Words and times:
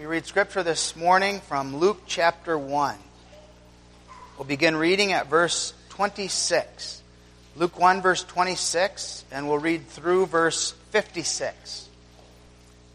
We 0.00 0.06
read 0.06 0.24
scripture 0.24 0.62
this 0.62 0.96
morning 0.96 1.40
from 1.40 1.76
Luke 1.76 2.04
chapter 2.06 2.56
1. 2.56 2.96
We'll 4.38 4.46
begin 4.46 4.74
reading 4.74 5.12
at 5.12 5.26
verse 5.26 5.74
26. 5.90 7.02
Luke 7.54 7.78
1, 7.78 8.00
verse 8.00 8.24
26, 8.24 9.26
and 9.30 9.46
we'll 9.46 9.58
read 9.58 9.86
through 9.88 10.24
verse 10.24 10.70
56. 10.92 11.86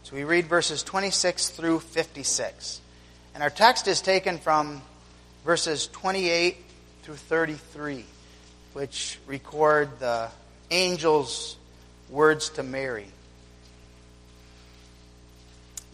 So 0.02 0.16
we 0.16 0.24
read 0.24 0.46
verses 0.46 0.82
26 0.82 1.50
through 1.50 1.78
56. 1.78 2.80
And 3.34 3.42
our 3.44 3.50
text 3.50 3.86
is 3.86 4.00
taken 4.00 4.38
from 4.38 4.82
verses 5.44 5.86
28 5.86 6.56
through 7.04 7.14
33, 7.14 8.04
which 8.72 9.20
record 9.28 10.00
the 10.00 10.28
angel's 10.72 11.56
words 12.10 12.48
to 12.50 12.64
Mary. 12.64 13.06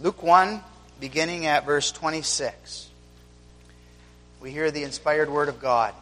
Luke 0.01 0.23
1, 0.23 0.63
beginning 1.03 1.47
at 1.47 1.67
verse 1.67 1.91
26. 1.91 2.89
We 4.41 4.53
hear 4.53 4.71
the 4.71 4.85
inspired 4.85 5.29
word 5.29 5.49
of 5.49 5.61
God. 5.61 5.93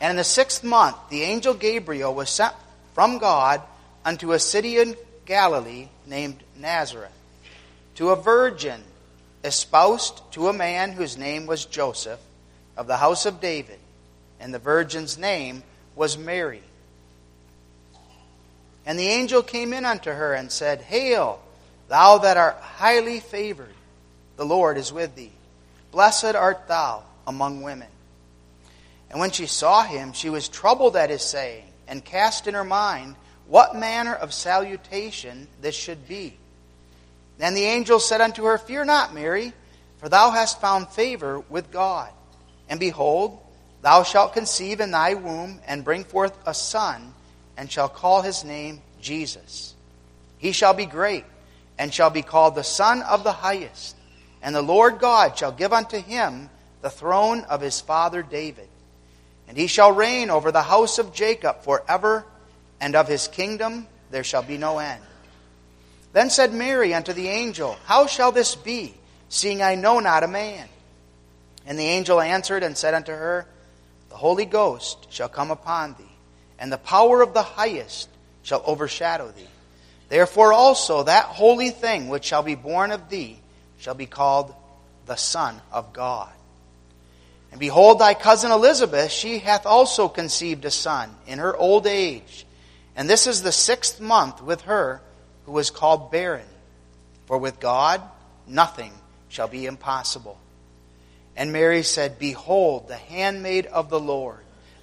And 0.00 0.12
in 0.12 0.16
the 0.16 0.22
sixth 0.22 0.62
month, 0.62 0.96
the 1.10 1.24
angel 1.24 1.54
Gabriel 1.54 2.14
was 2.14 2.30
sent 2.30 2.54
from 2.94 3.18
God 3.18 3.60
unto 4.04 4.30
a 4.30 4.38
city 4.38 4.78
in 4.78 4.94
Galilee 5.26 5.88
named 6.06 6.40
Nazareth, 6.56 7.10
to 7.96 8.10
a 8.10 8.16
virgin 8.16 8.80
espoused 9.42 10.22
to 10.34 10.46
a 10.46 10.52
man 10.52 10.92
whose 10.92 11.18
name 11.18 11.46
was 11.46 11.64
Joseph, 11.64 12.20
of 12.76 12.86
the 12.86 12.96
house 12.96 13.26
of 13.26 13.40
David, 13.40 13.80
and 14.38 14.54
the 14.54 14.60
virgin's 14.60 15.18
name 15.18 15.64
was 15.96 16.16
Mary. 16.16 16.62
And 18.86 18.96
the 18.96 19.08
angel 19.08 19.42
came 19.42 19.72
in 19.72 19.84
unto 19.84 20.12
her 20.12 20.32
and 20.32 20.52
said, 20.52 20.80
Hail, 20.80 21.42
thou 21.88 22.18
that 22.18 22.36
art 22.36 22.58
highly 22.60 23.18
favored 23.18 23.74
the 24.40 24.46
Lord 24.46 24.78
is 24.78 24.90
with 24.90 25.14
thee. 25.16 25.32
Blessed 25.90 26.34
art 26.34 26.66
thou 26.66 27.02
among 27.26 27.60
women. 27.60 27.88
And 29.10 29.20
when 29.20 29.32
she 29.32 29.44
saw 29.44 29.82
him, 29.82 30.14
she 30.14 30.30
was 30.30 30.48
troubled 30.48 30.96
at 30.96 31.10
his 31.10 31.20
saying, 31.20 31.64
and 31.86 32.02
cast 32.02 32.46
in 32.46 32.54
her 32.54 32.64
mind 32.64 33.16
what 33.48 33.76
manner 33.76 34.14
of 34.14 34.32
salutation 34.32 35.46
this 35.60 35.74
should 35.74 36.08
be. 36.08 36.38
Then 37.36 37.52
the 37.52 37.66
angel 37.66 38.00
said 38.00 38.22
unto 38.22 38.44
her, 38.44 38.56
Fear 38.56 38.86
not, 38.86 39.12
Mary, 39.12 39.52
for 39.98 40.08
thou 40.08 40.30
hast 40.30 40.58
found 40.58 40.88
favor 40.88 41.40
with 41.50 41.70
God. 41.70 42.08
And 42.66 42.80
behold, 42.80 43.38
thou 43.82 44.04
shalt 44.04 44.32
conceive 44.32 44.80
in 44.80 44.90
thy 44.90 45.12
womb, 45.12 45.60
and 45.66 45.84
bring 45.84 46.02
forth 46.02 46.32
a 46.46 46.54
son, 46.54 47.12
and 47.58 47.70
shall 47.70 47.90
call 47.90 48.22
his 48.22 48.42
name 48.42 48.80
Jesus. 49.02 49.74
He 50.38 50.52
shall 50.52 50.72
be 50.72 50.86
great, 50.86 51.26
and 51.78 51.92
shall 51.92 52.08
be 52.08 52.22
called 52.22 52.54
the 52.54 52.64
Son 52.64 53.02
of 53.02 53.22
the 53.22 53.32
Highest. 53.32 53.96
And 54.42 54.54
the 54.54 54.62
Lord 54.62 54.98
God 54.98 55.36
shall 55.36 55.52
give 55.52 55.72
unto 55.72 56.00
him 56.00 56.48
the 56.82 56.90
throne 56.90 57.44
of 57.44 57.60
his 57.60 57.80
father 57.80 58.22
David. 58.22 58.68
And 59.48 59.56
he 59.56 59.66
shall 59.66 59.92
reign 59.92 60.30
over 60.30 60.52
the 60.52 60.62
house 60.62 60.98
of 60.98 61.12
Jacob 61.12 61.62
forever, 61.62 62.24
and 62.80 62.94
of 62.94 63.08
his 63.08 63.28
kingdom 63.28 63.86
there 64.10 64.24
shall 64.24 64.42
be 64.42 64.56
no 64.56 64.78
end. 64.78 65.02
Then 66.12 66.30
said 66.30 66.52
Mary 66.52 66.94
unto 66.94 67.12
the 67.12 67.28
angel, 67.28 67.76
How 67.84 68.06
shall 68.06 68.32
this 68.32 68.54
be, 68.54 68.94
seeing 69.28 69.62
I 69.62 69.74
know 69.74 70.00
not 70.00 70.22
a 70.22 70.28
man? 70.28 70.68
And 71.66 71.78
the 71.78 71.84
angel 71.84 72.20
answered 72.20 72.62
and 72.62 72.76
said 72.76 72.94
unto 72.94 73.12
her, 73.12 73.46
The 74.08 74.16
Holy 74.16 74.46
Ghost 74.46 75.06
shall 75.10 75.28
come 75.28 75.50
upon 75.50 75.94
thee, 75.94 76.16
and 76.58 76.72
the 76.72 76.78
power 76.78 77.20
of 77.20 77.34
the 77.34 77.42
highest 77.42 78.08
shall 78.42 78.62
overshadow 78.64 79.30
thee. 79.32 79.46
Therefore 80.08 80.52
also 80.52 81.04
that 81.04 81.26
holy 81.26 81.70
thing 81.70 82.08
which 82.08 82.24
shall 82.24 82.42
be 82.42 82.54
born 82.54 82.90
of 82.90 83.08
thee 83.08 83.39
shall 83.80 83.94
be 83.94 84.06
called 84.06 84.54
the 85.06 85.16
Son 85.16 85.60
of 85.72 85.92
God. 85.92 86.30
And 87.50 87.58
behold, 87.58 87.98
thy 87.98 88.14
cousin 88.14 88.52
Elizabeth, 88.52 89.10
she 89.10 89.38
hath 89.38 89.66
also 89.66 90.08
conceived 90.08 90.64
a 90.64 90.70
son 90.70 91.10
in 91.26 91.40
her 91.40 91.56
old 91.56 91.86
age. 91.86 92.46
And 92.94 93.10
this 93.10 93.26
is 93.26 93.42
the 93.42 93.50
sixth 93.50 94.00
month 94.00 94.40
with 94.40 94.60
her 94.62 95.00
who 95.46 95.52
was 95.52 95.70
called 95.70 96.12
barren. 96.12 96.46
For 97.26 97.38
with 97.38 97.58
God 97.58 98.02
nothing 98.46 98.92
shall 99.28 99.48
be 99.48 99.66
impossible. 99.66 100.38
And 101.34 101.52
Mary 101.52 101.82
said, 101.82 102.18
Behold, 102.18 102.86
the 102.86 102.96
handmaid 102.96 103.66
of 103.66 103.88
the 103.88 104.00
Lord, 104.00 104.40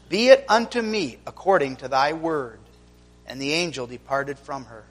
be 0.09 0.29
it 0.29 0.43
unto 0.49 0.81
me 0.81 1.19
according 1.25 1.77
to 1.77 1.87
thy 1.87 2.13
word. 2.13 2.59
And 3.27 3.41
the 3.41 3.53
angel 3.53 3.87
departed 3.87 4.39
from 4.39 4.65
her. 4.65 4.83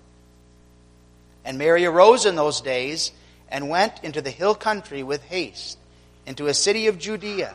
And 1.45 1.59
Mary 1.59 1.87
arose 1.87 2.27
in 2.27 2.37
those 2.37 2.61
days 2.61 3.13
and 3.49 3.69
went 3.69 4.03
into 4.03 4.21
the 4.21 4.31
hill 4.31 4.55
country 4.55 5.03
with 5.03 5.23
haste, 5.25 5.79
into 6.27 6.47
a 6.47 6.55
city 6.55 6.89
of 6.89 6.99
Judea, 6.99 7.55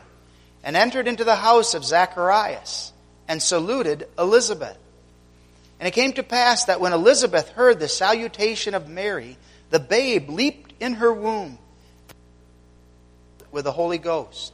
and 0.64 0.76
entered 0.76 1.08
into 1.08 1.24
the 1.24 1.36
house 1.36 1.74
of 1.74 1.84
Zacharias, 1.84 2.92
and 3.28 3.42
saluted 3.42 4.08
Elizabeth. 4.18 4.78
And 5.78 5.88
it 5.88 5.92
came 5.92 6.12
to 6.12 6.22
pass 6.22 6.66
that 6.66 6.80
when 6.80 6.92
Elizabeth 6.92 7.48
heard 7.50 7.80
the 7.80 7.88
salutation 7.88 8.74
of 8.74 8.88
Mary, 8.88 9.36
the 9.70 9.80
babe 9.80 10.28
leaped 10.28 10.72
in 10.80 10.94
her 10.94 11.12
womb 11.12 11.58
with 13.50 13.64
the 13.64 13.72
Holy 13.72 13.98
Ghost. 13.98 14.52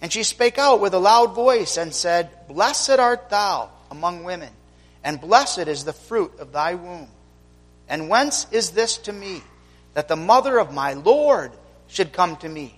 And 0.00 0.12
she 0.12 0.22
spake 0.22 0.58
out 0.58 0.80
with 0.80 0.94
a 0.94 0.98
loud 0.98 1.34
voice 1.34 1.76
and 1.76 1.94
said, 1.94 2.30
Blessed 2.48 2.98
art 2.98 3.30
thou 3.30 3.70
among 3.90 4.24
women, 4.24 4.50
and 5.02 5.20
blessed 5.20 5.68
is 5.68 5.84
the 5.84 5.92
fruit 5.92 6.32
of 6.38 6.52
thy 6.52 6.74
womb. 6.74 7.08
And 7.88 8.08
whence 8.08 8.46
is 8.50 8.70
this 8.70 8.98
to 8.98 9.12
me? 9.12 9.42
That 9.94 10.08
the 10.08 10.16
mother 10.16 10.58
of 10.58 10.74
my 10.74 10.92
Lord 10.92 11.52
should 11.88 12.12
come 12.12 12.36
to 12.36 12.48
me. 12.48 12.74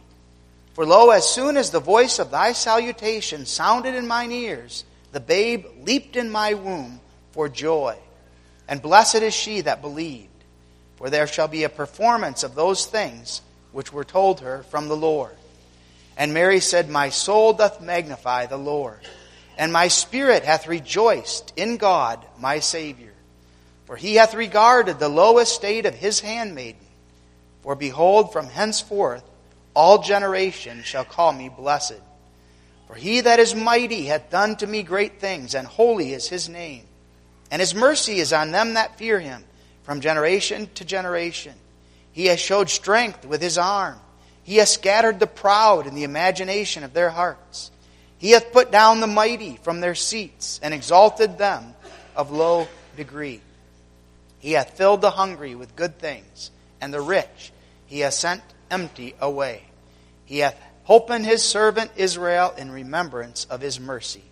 For 0.74 0.84
lo, 0.84 1.10
as 1.10 1.28
soon 1.28 1.56
as 1.56 1.70
the 1.70 1.80
voice 1.80 2.18
of 2.18 2.30
thy 2.30 2.52
salutation 2.52 3.46
sounded 3.46 3.94
in 3.94 4.06
mine 4.06 4.30
ears, 4.30 4.84
the 5.12 5.20
babe 5.20 5.64
leaped 5.80 6.16
in 6.16 6.30
my 6.30 6.52
womb 6.54 7.00
for 7.32 7.48
joy. 7.48 7.96
And 8.68 8.82
blessed 8.82 9.16
is 9.16 9.32
she 9.32 9.62
that 9.62 9.80
believed, 9.80 10.28
for 10.96 11.08
there 11.08 11.26
shall 11.26 11.48
be 11.48 11.64
a 11.64 11.70
performance 11.70 12.42
of 12.42 12.54
those 12.54 12.84
things 12.84 13.40
which 13.72 13.92
were 13.92 14.04
told 14.04 14.40
her 14.40 14.64
from 14.64 14.88
the 14.88 14.96
Lord. 14.96 15.34
And 16.16 16.34
Mary 16.34 16.60
said, 16.60 16.88
My 16.88 17.10
soul 17.10 17.52
doth 17.52 17.80
magnify 17.80 18.46
the 18.46 18.56
Lord, 18.56 19.00
and 19.56 19.72
my 19.72 19.88
spirit 19.88 20.44
hath 20.44 20.66
rejoiced 20.66 21.52
in 21.56 21.76
God 21.76 22.24
my 22.38 22.58
Savior. 22.58 23.12
For 23.86 23.96
he 23.96 24.16
hath 24.16 24.34
regarded 24.34 24.98
the 24.98 25.08
low 25.08 25.38
estate 25.38 25.86
of 25.86 25.94
his 25.94 26.20
handmaiden. 26.20 26.85
For 27.66 27.74
behold, 27.74 28.32
from 28.32 28.46
henceforth 28.46 29.24
all 29.74 30.00
generations 30.00 30.86
shall 30.86 31.04
call 31.04 31.32
me 31.32 31.48
blessed. 31.48 32.00
For 32.86 32.94
he 32.94 33.22
that 33.22 33.40
is 33.40 33.56
mighty 33.56 34.06
hath 34.06 34.30
done 34.30 34.54
to 34.58 34.68
me 34.68 34.84
great 34.84 35.18
things, 35.18 35.52
and 35.52 35.66
holy 35.66 36.12
is 36.12 36.28
his 36.28 36.48
name. 36.48 36.84
And 37.50 37.58
his 37.58 37.74
mercy 37.74 38.20
is 38.20 38.32
on 38.32 38.52
them 38.52 38.74
that 38.74 38.98
fear 38.98 39.18
him 39.18 39.42
from 39.82 40.00
generation 40.00 40.70
to 40.76 40.84
generation. 40.84 41.54
He 42.12 42.26
has 42.26 42.38
showed 42.38 42.70
strength 42.70 43.26
with 43.26 43.42
his 43.42 43.58
arm. 43.58 43.98
He 44.44 44.58
has 44.58 44.72
scattered 44.72 45.18
the 45.18 45.26
proud 45.26 45.88
in 45.88 45.96
the 45.96 46.04
imagination 46.04 46.84
of 46.84 46.94
their 46.94 47.10
hearts. 47.10 47.72
He 48.18 48.30
hath 48.30 48.52
put 48.52 48.70
down 48.70 49.00
the 49.00 49.08
mighty 49.08 49.56
from 49.56 49.80
their 49.80 49.96
seats, 49.96 50.60
and 50.62 50.72
exalted 50.72 51.36
them 51.36 51.74
of 52.14 52.30
low 52.30 52.68
degree. 52.96 53.40
He 54.38 54.52
hath 54.52 54.76
filled 54.78 55.00
the 55.00 55.10
hungry 55.10 55.56
with 55.56 55.74
good 55.74 55.98
things, 55.98 56.52
and 56.80 56.94
the 56.94 57.00
rich 57.00 57.50
he 57.86 58.00
hath 58.00 58.14
sent 58.14 58.42
empty 58.70 59.14
away. 59.20 59.62
He 60.24 60.38
hath 60.38 60.60
holpen 60.88 61.24
his 61.24 61.42
servant 61.42 61.90
Israel 61.96 62.54
in 62.56 62.70
remembrance 62.70 63.44
of 63.46 63.60
his 63.60 63.80
mercy, 63.80 64.22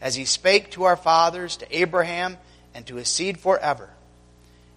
as 0.00 0.14
he 0.14 0.24
spake 0.24 0.70
to 0.72 0.84
our 0.84 0.96
fathers, 0.96 1.56
to 1.58 1.76
Abraham, 1.76 2.36
and 2.74 2.86
to 2.86 2.96
his 2.96 3.08
seed 3.08 3.38
forever. 3.38 3.88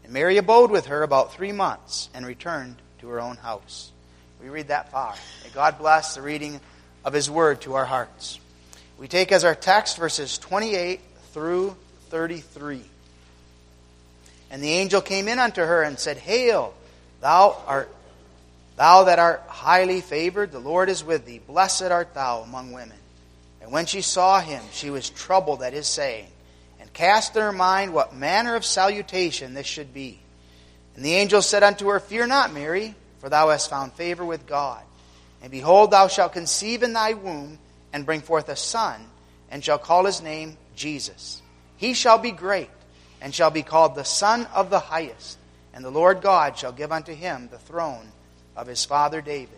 And 0.03 0.13
Mary 0.13 0.37
abode 0.37 0.71
with 0.71 0.87
her 0.87 1.03
about 1.03 1.33
three 1.33 1.51
months, 1.51 2.09
and 2.13 2.25
returned 2.25 2.77
to 2.99 3.09
her 3.09 3.21
own 3.21 3.37
house. 3.37 3.91
We 4.41 4.49
read 4.49 4.69
that 4.69 4.91
far. 4.91 5.13
May 5.43 5.49
God 5.51 5.77
bless 5.77 6.15
the 6.15 6.21
reading 6.21 6.59
of 7.05 7.13
his 7.13 7.29
word 7.29 7.61
to 7.61 7.75
our 7.75 7.85
hearts. 7.85 8.39
We 8.97 9.07
take 9.07 9.31
as 9.31 9.43
our 9.43 9.55
text 9.55 9.97
verses 9.97 10.37
28 10.37 10.99
through 11.33 11.75
33. 12.09 12.81
And 14.51 14.61
the 14.61 14.69
angel 14.69 15.01
came 15.01 15.27
in 15.27 15.39
unto 15.39 15.61
her 15.61 15.81
and 15.81 15.97
said, 15.97 16.17
Hail, 16.17 16.73
thou 17.21 17.57
art 17.65 17.89
Thou 18.81 19.03
that 19.03 19.19
art 19.19 19.43
highly 19.47 20.01
favored, 20.01 20.51
the 20.51 20.57
Lord 20.57 20.89
is 20.89 21.03
with 21.03 21.23
thee. 21.23 21.37
Blessed 21.37 21.83
art 21.83 22.15
thou 22.15 22.41
among 22.41 22.71
women. 22.71 22.97
And 23.61 23.71
when 23.71 23.85
she 23.85 24.01
saw 24.01 24.41
him, 24.41 24.63
she 24.71 24.89
was 24.89 25.07
troubled 25.07 25.61
at 25.61 25.73
his 25.73 25.85
saying, 25.85 26.25
and 26.79 26.91
cast 26.91 27.35
in 27.35 27.43
her 27.43 27.51
mind 27.51 27.93
what 27.93 28.15
manner 28.15 28.55
of 28.55 28.65
salutation 28.65 29.53
this 29.53 29.67
should 29.67 29.93
be. 29.93 30.19
And 30.95 31.05
the 31.05 31.13
angel 31.13 31.43
said 31.43 31.61
unto 31.61 31.89
her, 31.89 31.99
Fear 31.99 32.25
not, 32.25 32.55
Mary, 32.55 32.95
for 33.19 33.29
thou 33.29 33.49
hast 33.49 33.69
found 33.69 33.93
favor 33.93 34.25
with 34.25 34.47
God. 34.47 34.81
And 35.43 35.51
behold, 35.51 35.91
thou 35.91 36.07
shalt 36.07 36.33
conceive 36.33 36.81
in 36.81 36.93
thy 36.93 37.13
womb, 37.13 37.59
and 37.93 38.03
bring 38.03 38.21
forth 38.21 38.49
a 38.49 38.55
son, 38.55 38.99
and 39.51 39.63
shall 39.63 39.77
call 39.77 40.05
his 40.05 40.23
name 40.23 40.57
Jesus. 40.75 41.43
He 41.77 41.93
shall 41.93 42.17
be 42.17 42.31
great, 42.31 42.71
and 43.21 43.31
shall 43.31 43.51
be 43.51 43.61
called 43.61 43.93
the 43.93 44.05
Son 44.05 44.47
of 44.55 44.71
the 44.71 44.79
Highest. 44.79 45.37
And 45.71 45.85
the 45.85 45.91
Lord 45.91 46.23
God 46.23 46.57
shall 46.57 46.71
give 46.71 46.91
unto 46.91 47.13
him 47.13 47.47
the 47.51 47.59
throne 47.59 48.11
of 48.61 48.67
his 48.67 48.85
father 48.85 49.21
David, 49.21 49.57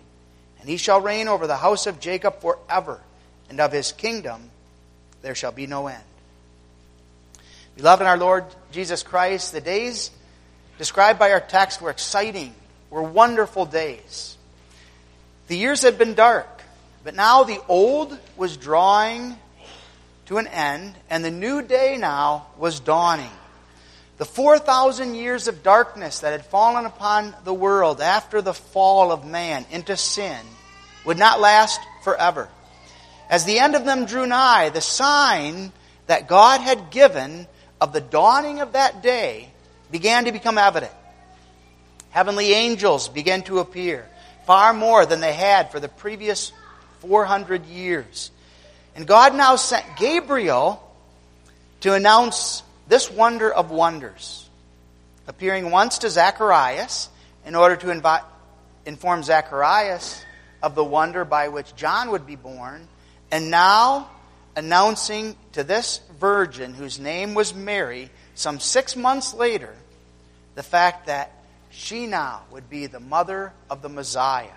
and 0.61 0.69
he 0.69 0.77
shall 0.77 1.01
reign 1.01 1.27
over 1.27 1.45
the 1.45 1.57
house 1.57 1.87
of 1.87 1.99
Jacob 1.99 2.39
forever, 2.39 3.01
and 3.49 3.59
of 3.59 3.73
his 3.73 3.91
kingdom 3.91 4.49
there 5.21 5.35
shall 5.35 5.51
be 5.51 5.67
no 5.67 5.87
end. 5.87 6.03
Beloved 7.75 8.01
in 8.01 8.07
our 8.07 8.17
Lord 8.17 8.45
Jesus 8.71 9.03
Christ, 9.03 9.51
the 9.51 9.59
days 9.59 10.09
described 10.77 11.19
by 11.19 11.33
our 11.33 11.41
text 11.41 11.81
were 11.81 11.89
exciting, 11.89 12.55
were 12.89 13.03
wonderful 13.03 13.65
days. 13.65 14.37
The 15.49 15.57
years 15.57 15.81
had 15.81 15.97
been 15.97 16.13
dark, 16.13 16.63
but 17.03 17.13
now 17.13 17.43
the 17.43 17.59
old 17.67 18.17
was 18.37 18.55
drawing 18.55 19.35
to 20.27 20.37
an 20.37 20.47
end, 20.47 20.95
and 21.09 21.25
the 21.25 21.31
new 21.31 21.61
day 21.61 21.97
now 21.99 22.47
was 22.57 22.79
dawning. 22.79 23.29
The 24.17 24.25
4,000 24.25 25.15
years 25.15 25.47
of 25.47 25.63
darkness 25.63 26.19
that 26.19 26.31
had 26.31 26.45
fallen 26.45 26.85
upon 26.85 27.35
the 27.43 27.53
world 27.53 27.99
after 27.99 28.41
the 28.41 28.53
fall 28.53 29.11
of 29.11 29.25
man 29.25 29.65
into 29.71 29.97
sin 29.97 30.39
would 31.05 31.17
not 31.17 31.41
last 31.41 31.79
forever. 32.03 32.47
As 33.29 33.45
the 33.45 33.59
end 33.59 33.75
of 33.75 33.85
them 33.85 34.05
drew 34.05 34.27
nigh, 34.27 34.69
the 34.69 34.81
sign 34.81 35.71
that 36.07 36.27
God 36.27 36.61
had 36.61 36.91
given 36.91 37.47
of 37.81 37.93
the 37.93 38.01
dawning 38.01 38.61
of 38.61 38.73
that 38.73 39.03
day 39.03 39.49
began 39.91 40.25
to 40.25 40.31
become 40.31 40.57
evident. 40.57 40.91
Heavenly 42.11 42.53
angels 42.53 43.09
began 43.09 43.41
to 43.43 43.59
appear, 43.59 44.07
far 44.45 44.73
more 44.73 45.05
than 45.05 45.19
they 45.19 45.33
had 45.33 45.71
for 45.71 45.79
the 45.79 45.89
previous 45.89 46.51
400 46.99 47.65
years. 47.65 48.31
And 48.95 49.07
God 49.07 49.35
now 49.35 49.55
sent 49.55 49.85
Gabriel 49.97 50.81
to 51.81 51.93
announce 51.93 52.62
this 52.87 53.09
wonder 53.09 53.51
of 53.51 53.71
wonders, 53.71 54.49
appearing 55.27 55.71
once 55.71 55.99
to 55.99 56.09
Zacharias 56.09 57.09
in 57.45 57.55
order 57.55 57.75
to 57.77 58.21
inform 58.85 59.23
Zacharias 59.23 60.23
of 60.61 60.75
the 60.75 60.83
wonder 60.83 61.25
by 61.25 61.47
which 61.49 61.75
John 61.75 62.11
would 62.11 62.25
be 62.25 62.35
born, 62.35 62.87
and 63.31 63.49
now 63.49 64.09
announcing 64.55 65.35
to 65.53 65.63
this 65.63 65.99
virgin, 66.19 66.73
whose 66.73 66.99
name 66.99 67.33
was 67.33 67.53
Mary, 67.53 68.09
some 68.35 68.59
six 68.59 68.95
months 68.95 69.33
later, 69.33 69.73
the 70.55 70.63
fact 70.63 71.07
that 71.07 71.31
she 71.69 72.05
now 72.05 72.43
would 72.51 72.69
be 72.69 72.85
the 72.85 72.99
mother 72.99 73.51
of 73.69 73.81
the 73.81 73.89
Messiah. 73.89 74.47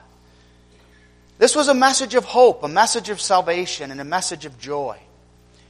This 1.38 1.56
was 1.56 1.68
a 1.68 1.74
message 1.74 2.14
of 2.14 2.24
hope, 2.24 2.62
a 2.62 2.68
message 2.68 3.08
of 3.08 3.20
salvation, 3.20 3.90
and 3.90 4.00
a 4.00 4.04
message 4.04 4.44
of 4.44 4.58
joy 4.58 4.98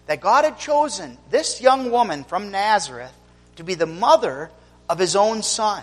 that 0.06 0.20
God 0.20 0.44
had 0.44 0.58
chosen 0.58 1.18
this 1.30 1.60
young 1.60 1.90
woman 1.90 2.24
from 2.24 2.50
Nazareth 2.50 3.12
to 3.56 3.64
be 3.64 3.74
the 3.74 3.86
mother 3.86 4.50
of 4.88 4.98
his 4.98 5.16
own 5.16 5.42
son. 5.42 5.82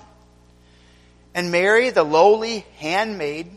And 1.35 1.51
Mary, 1.51 1.89
the 1.89 2.03
lowly 2.03 2.65
handmaid 2.77 3.49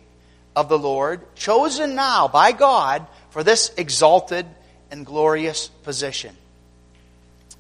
of 0.55 0.69
the 0.69 0.79
Lord, 0.79 1.21
chosen 1.35 1.95
now 1.95 2.29
by 2.29 2.53
God 2.53 3.07
for 3.31 3.45
this 3.45 3.71
exalted 3.77 4.47
and 4.91 5.05
glorious 5.05 5.69
position. 5.69 6.35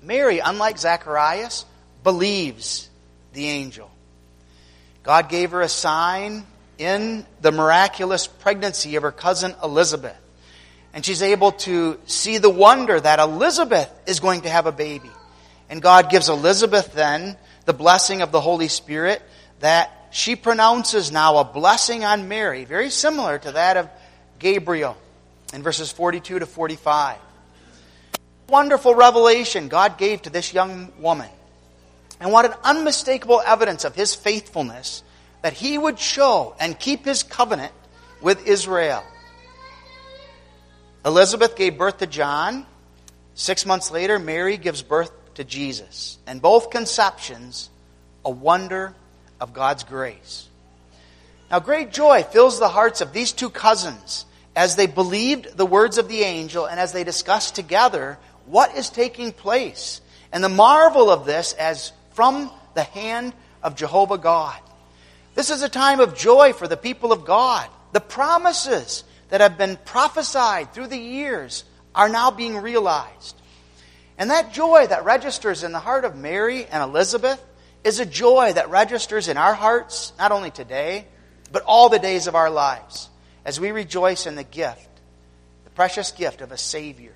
Mary, 0.03 0.39
unlike 0.39 0.79
Zacharias, 0.79 1.65
believes 2.03 2.89
the 3.33 3.47
angel. 3.47 3.91
God 5.03 5.29
gave 5.29 5.51
her 5.51 5.61
a 5.61 5.69
sign 5.69 6.45
in 6.79 7.27
the 7.41 7.53
miraculous 7.53 8.27
pregnancy 8.27 8.97
of 8.97 9.03
her 9.03 9.13
cousin 9.13 9.55
Elizabeth. 9.63 10.17
And 10.97 11.05
she's 11.05 11.21
able 11.21 11.53
to 11.53 12.01
see 12.07 12.39
the 12.39 12.49
wonder 12.49 12.99
that 12.99 13.19
Elizabeth 13.19 13.93
is 14.07 14.19
going 14.19 14.41
to 14.41 14.49
have 14.49 14.65
a 14.65 14.73
baby. 14.73 15.11
And 15.69 15.83
God 15.83 16.09
gives 16.09 16.31
Elizabeth 16.31 16.95
then 16.95 17.37
the 17.67 17.75
blessing 17.75 18.23
of 18.23 18.33
the 18.33 18.41
Holy 18.41 18.69
Spirit 18.69 19.21
that 19.61 20.09
she 20.11 20.37
pronounces 20.37 21.13
now 21.13 21.37
a 21.37 21.45
blessing 21.45 22.07
on 22.07 22.29
Mary, 22.29 22.65
very 22.65 22.89
similar 22.89 23.39
to 23.39 23.53
that 23.53 23.77
of 23.77 23.91
Gabriel 24.39 24.97
in 25.53 25.63
verses 25.63 25.93
42 25.93 26.39
to 26.39 26.47
45. 26.47 27.19
Wonderful 28.49 28.95
revelation 28.95 29.69
God 29.69 29.99
gave 29.99 30.23
to 30.23 30.31
this 30.31 30.55
young 30.55 30.91
woman. 30.99 31.29
And 32.21 32.33
what 32.33 32.47
an 32.47 32.55
unmistakable 32.65 33.43
evidence 33.45 33.85
of 33.85 33.95
his 33.95 34.15
faithfulness 34.15 35.03
that 35.43 35.53
he 35.53 35.77
would 35.77 35.99
show 35.99 36.57
and 36.59 36.79
keep 36.79 37.05
his 37.05 37.23
covenant 37.23 37.75
with 38.23 38.47
Israel. 38.47 39.05
Elizabeth 41.07 41.55
gave 41.55 41.79
birth 41.79 41.99
to 41.99 42.07
John. 42.07 42.67
Six 43.35 43.65
months 43.65 43.93
later, 43.93 44.19
Mary 44.19 44.57
gives 44.57 44.83
birth 44.83 45.13
to 45.37 45.45
Jesus. 45.45 46.19
And 46.27 46.43
both 46.43 46.71
conceptions, 46.71 47.71
a 48.25 48.31
wonder 48.31 48.93
of 49.41 49.53
God's 49.53 49.85
grace. 49.85 50.49
Now, 51.49 51.61
great 51.61 51.93
joy 51.93 52.25
fills 52.25 52.59
the 52.59 52.69
hearts 52.69 53.01
of 53.01 53.13
these 53.13 53.31
two 53.31 53.51
cousins 53.51 54.27
as 54.57 54.75
they 54.75 54.87
believed 54.89 55.57
the 55.57 55.67
words 55.67 55.97
of 55.97 56.09
the 56.09 56.23
angel 56.23 56.67
and 56.67 56.81
as 56.81 56.93
they 56.93 57.05
discussed 57.05 57.55
together 57.55 58.19
what 58.47 58.77
is 58.77 58.91
taking 58.91 59.31
place. 59.31 60.01
And 60.33 60.43
the 60.43 60.49
marvel 60.49 61.09
of 61.09 61.25
this 61.25 61.53
as 61.53 61.93
from 62.15 62.51
the 62.75 62.83
hand 62.83 63.33
of 63.63 63.77
Jehovah 63.77 64.19
God. 64.19 64.59
This 65.37 65.51
is 65.51 65.63
a 65.63 65.69
time 65.69 66.01
of 66.01 66.17
joy 66.17 66.53
for 66.53 66.67
the 66.67 66.77
people 66.77 67.13
of 67.13 67.25
God. 67.25 67.69
The 67.93 68.01
promises 68.01 69.05
that 69.29 69.41
have 69.41 69.59
been 69.59 69.77
prophesied 69.85 70.73
through 70.73 70.89
the 70.89 70.99
years 70.99 71.65
are 71.95 72.09
now 72.09 72.31
being 72.31 72.57
realized. 72.57 73.41
And 74.19 74.31
that 74.31 74.53
joy 74.53 74.87
that 74.87 75.05
registers 75.05 75.63
in 75.63 75.73
the 75.73 75.79
heart 75.79 76.05
of 76.05 76.17
Mary 76.17 76.67
and 76.67 76.83
Elizabeth 76.83 77.43
is 77.85 78.01
a 78.01 78.07
joy 78.07 78.53
that 78.55 78.71
registers 78.71 79.29
in 79.29 79.37
our 79.37 79.55
hearts, 79.55 80.13
not 80.19 80.33
only 80.33 80.51
today, 80.51 81.07
but 81.53 81.63
all 81.63 81.89
the 81.89 81.99
days 81.99 82.27
of 82.27 82.35
our 82.35 82.51
lives, 82.51 83.09
as 83.45 83.61
we 83.61 83.71
rejoice 83.71 84.27
in 84.27 84.35
the 84.35 84.45
gift, 84.45 84.89
the 85.65 85.71
precious 85.71 86.11
gift 86.11 86.41
of 86.41 86.51
a 86.51 86.57
Savior. 86.57 87.15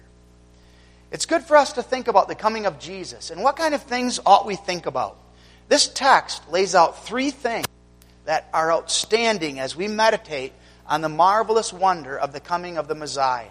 It's 1.10 1.26
good 1.26 1.42
for 1.42 1.56
us 1.56 1.72
to 1.72 1.82
think 1.82 2.06
about 2.06 2.28
the 2.28 2.34
coming 2.34 2.66
of 2.66 2.78
Jesus. 2.78 3.30
And 3.30 3.42
what 3.42 3.56
kind 3.56 3.74
of 3.74 3.82
things 3.82 4.20
ought 4.24 4.46
we 4.46 4.54
think 4.54 4.86
about? 4.86 5.18
This 5.68 5.88
text 5.88 6.48
lays 6.50 6.74
out 6.74 7.04
three 7.04 7.30
things 7.30 7.66
that 8.26 8.48
are 8.52 8.72
outstanding 8.72 9.58
as 9.58 9.74
we 9.74 9.88
meditate 9.88 10.52
on 10.90 11.00
the 11.00 11.08
marvelous 11.08 11.72
wonder 11.72 12.18
of 12.18 12.32
the 12.32 12.40
coming 12.40 12.76
of 12.76 12.88
the 12.88 12.94
Messiah. 12.94 13.46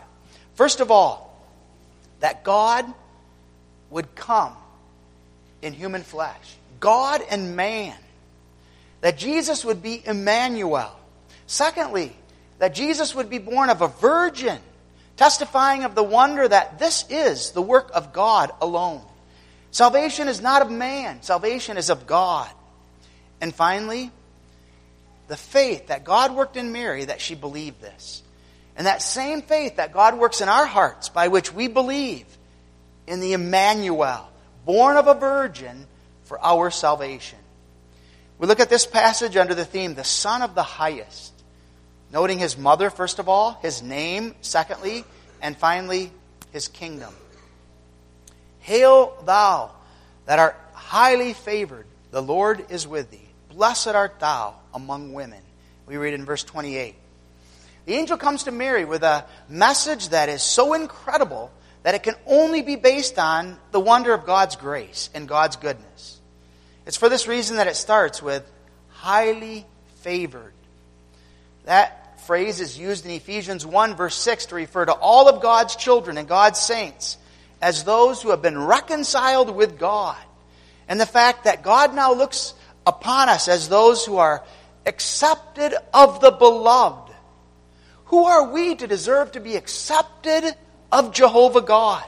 First 0.56 0.82
of 0.82 0.92
all, 0.92 1.42
that 2.20 2.44
God 2.44 2.86
would 3.90 4.14
come 4.14 4.56
in 5.62 5.74
human 5.74 6.04
flesh. 6.04 6.58
God 6.82 7.22
and 7.32 7.56
man. 7.56 7.96
That 9.00 9.18
Jesus 9.18 9.64
would 9.64 9.82
be 9.82 10.04
Emmanuel. 10.06 10.94
Secondly, 11.48 12.14
that 12.60 12.76
Jesus 12.76 13.16
would 13.16 13.30
be 13.30 13.40
born 13.40 13.70
of 13.70 13.82
a 13.82 13.88
virgin, 13.88 14.60
testifying 15.16 15.86
of 15.86 15.96
the 15.96 16.04
wonder 16.04 16.46
that 16.46 16.78
this 16.78 17.06
is 17.10 17.52
the 17.52 17.62
work 17.62 17.90
of 17.94 18.12
God 18.12 18.52
alone. 18.62 19.02
Salvation 19.72 20.28
is 20.28 20.42
not 20.42 20.62
of 20.62 20.70
man, 20.70 21.22
salvation 21.22 21.78
is 21.78 21.90
of 21.90 22.06
God. 22.06 22.50
And 23.40 23.56
finally, 23.56 24.12
the 25.30 25.38
faith 25.38 25.88
that 25.88 26.04
God 26.04 26.36
worked 26.36 26.58
in 26.58 26.74
Mary 26.74 27.06
that 27.06 27.22
she 27.22 27.36
believed 27.36 27.80
this. 27.80 28.24
And 28.76 28.88
that 28.88 29.02
same 29.02 29.42
faith 29.42 29.78
that 29.78 29.94
God 29.94 30.18
works 30.18 30.42
in 30.42 30.50
our 30.50 30.66
hearts 30.66 31.08
by 31.08 31.28
which 31.28 31.54
we 31.54 31.68
believe 31.68 32.26
in 33.08 33.20
the 33.20 33.34
Emmanuel, 33.34 34.28
born 34.66 34.98
of 34.98 35.08
a 35.08 35.14
virgin 35.14 35.86
for 36.24 36.44
our 36.44 36.72
salvation. 36.72 37.40
We 38.40 38.48
look 38.48 38.60
at 38.60 38.70
this 38.70 38.86
passage 38.86 39.38
under 39.38 39.54
the 39.54 39.66
theme, 39.66 39.94
the 39.94 40.04
Son 40.04 40.42
of 40.42 40.56
the 40.56 40.64
Highest. 40.64 41.34
Noting 42.12 42.40
his 42.40 42.58
mother, 42.58 42.90
first 42.90 43.20
of 43.20 43.30
all, 43.30 43.60
his 43.62 43.84
name, 43.84 44.34
secondly, 44.42 45.06
and 45.42 45.56
finally, 45.56 46.12
his 46.52 46.68
kingdom. 46.68 47.14
Hail 48.60 49.16
thou 49.26 49.72
that 50.26 50.40
art 50.40 50.58
highly 50.74 51.34
favored, 51.34 51.86
the 52.10 52.22
Lord 52.22 52.66
is 52.70 52.88
with 52.88 53.12
thee. 53.12 53.29
Blessed 53.60 53.90
art 53.90 54.22
thou 54.22 54.56
among 54.74 55.12
women. 55.12 55.42
We 55.86 55.98
read 55.98 56.14
in 56.14 56.24
verse 56.24 56.46
28. 56.46 56.96
The 57.88 57.94
angel 57.94 58.16
comes 58.16 58.44
to 58.44 58.52
Mary 58.52 58.86
with 58.86 59.04
a 59.04 59.26
message 59.50 60.08
that 60.10 60.30
is 60.30 60.42
so 60.42 60.76
incredible 60.76 61.52
that 61.84 61.94
it 61.94 62.02
can 62.02 62.16
only 62.26 62.62
be 62.62 62.78
based 62.78 63.20
on 63.20 63.60
the 63.72 63.82
wonder 63.82 64.14
of 64.14 64.26
God's 64.26 64.56
grace 64.56 65.10
and 65.14 65.28
God's 65.28 65.58
goodness. 65.58 66.22
It's 66.86 66.96
for 66.96 67.10
this 67.10 67.28
reason 67.28 67.58
that 67.58 67.68
it 67.68 67.76
starts 67.76 68.22
with 68.22 68.50
highly 68.92 69.66
favored. 70.04 70.54
That 71.66 72.22
phrase 72.22 72.62
is 72.62 72.80
used 72.80 73.04
in 73.04 73.12
Ephesians 73.12 73.66
1, 73.66 73.98
verse 73.98 74.16
6, 74.16 74.46
to 74.46 74.56
refer 74.56 74.86
to 74.86 74.94
all 74.94 75.28
of 75.28 75.42
God's 75.42 75.76
children 75.76 76.18
and 76.18 76.30
God's 76.30 76.62
saints 76.62 77.18
as 77.62 77.84
those 77.84 78.22
who 78.22 78.30
have 78.30 78.42
been 78.42 78.58
reconciled 78.58 79.54
with 79.54 79.78
God. 79.78 80.16
And 80.88 80.98
the 80.98 81.06
fact 81.06 81.44
that 81.44 81.62
God 81.62 81.94
now 81.94 82.14
looks 82.14 82.54
upon 82.86 83.30
us 83.30 83.48
as 83.48 83.70
those 83.70 84.06
who 84.06 84.18
are 84.18 84.44
accepted 84.86 85.74
of 85.94 86.22
the 86.22 86.32
beloved. 86.32 87.14
Who 88.06 88.26
are 88.26 88.52
we 88.52 88.76
to 88.76 88.88
deserve 88.88 89.34
to 89.34 89.40
be 89.40 89.56
accepted 89.56 90.56
of 90.92 91.14
Jehovah 91.14 91.62
God? 91.62 92.04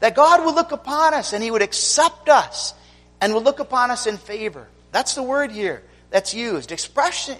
That 0.00 0.14
God 0.14 0.44
will 0.44 0.54
look 0.54 0.72
upon 0.72 1.14
us 1.14 1.32
and 1.32 1.42
He 1.42 1.50
would 1.50 1.62
accept 1.62 2.28
us 2.28 2.74
and 3.20 3.34
will 3.34 3.42
look 3.42 3.58
upon 3.58 3.90
us 3.90 4.06
in 4.06 4.18
favor. 4.18 4.68
That's 4.92 5.14
the 5.14 5.22
word 5.22 5.50
here 5.50 5.82
that's 6.10 6.34
used. 6.34 6.70
Expression, 6.70 7.36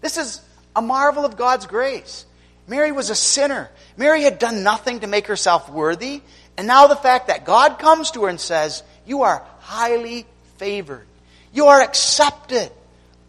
This 0.00 0.16
is 0.16 0.40
a 0.74 0.82
marvel 0.82 1.24
of 1.24 1.36
God's 1.36 1.66
grace. 1.66 2.24
Mary 2.66 2.92
was 2.92 3.10
a 3.10 3.14
sinner. 3.14 3.70
Mary 3.96 4.22
had 4.22 4.38
done 4.38 4.62
nothing 4.62 5.00
to 5.00 5.06
make 5.06 5.26
herself 5.26 5.68
worthy. 5.68 6.22
And 6.56 6.66
now 6.66 6.86
the 6.86 6.96
fact 6.96 7.26
that 7.26 7.44
God 7.44 7.78
comes 7.78 8.10
to 8.12 8.22
her 8.22 8.28
and 8.28 8.40
says, 8.40 8.82
You 9.04 9.22
are 9.22 9.44
highly 9.60 10.26
favored. 10.56 11.06
You 11.52 11.66
are 11.66 11.80
accepted 11.80 12.70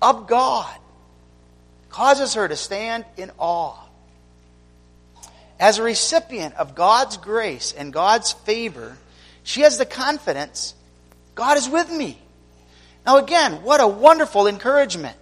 of 0.02 0.28
God, 0.28 0.74
causes 1.90 2.34
her 2.36 2.48
to 2.48 2.56
stand 2.56 3.06
in 3.18 3.32
awe. 3.38 3.78
As 5.60 5.78
a 5.78 5.84
recipient 5.84 6.56
of 6.56 6.76
God's 6.76 7.18
grace 7.18 7.74
and 7.74 7.94
God's 7.94 8.34
favor, 8.34 8.98
she 9.44 9.62
has 9.62 9.78
the 9.78 9.86
confidence 9.86 10.74
God 11.36 11.58
is 11.58 11.68
with 11.70 11.92
me. 11.92 12.20
Now, 13.06 13.18
again, 13.18 13.64
what 13.64 13.82
a 13.82 13.88
wonderful 13.88 14.48
encouragement. 14.48 15.18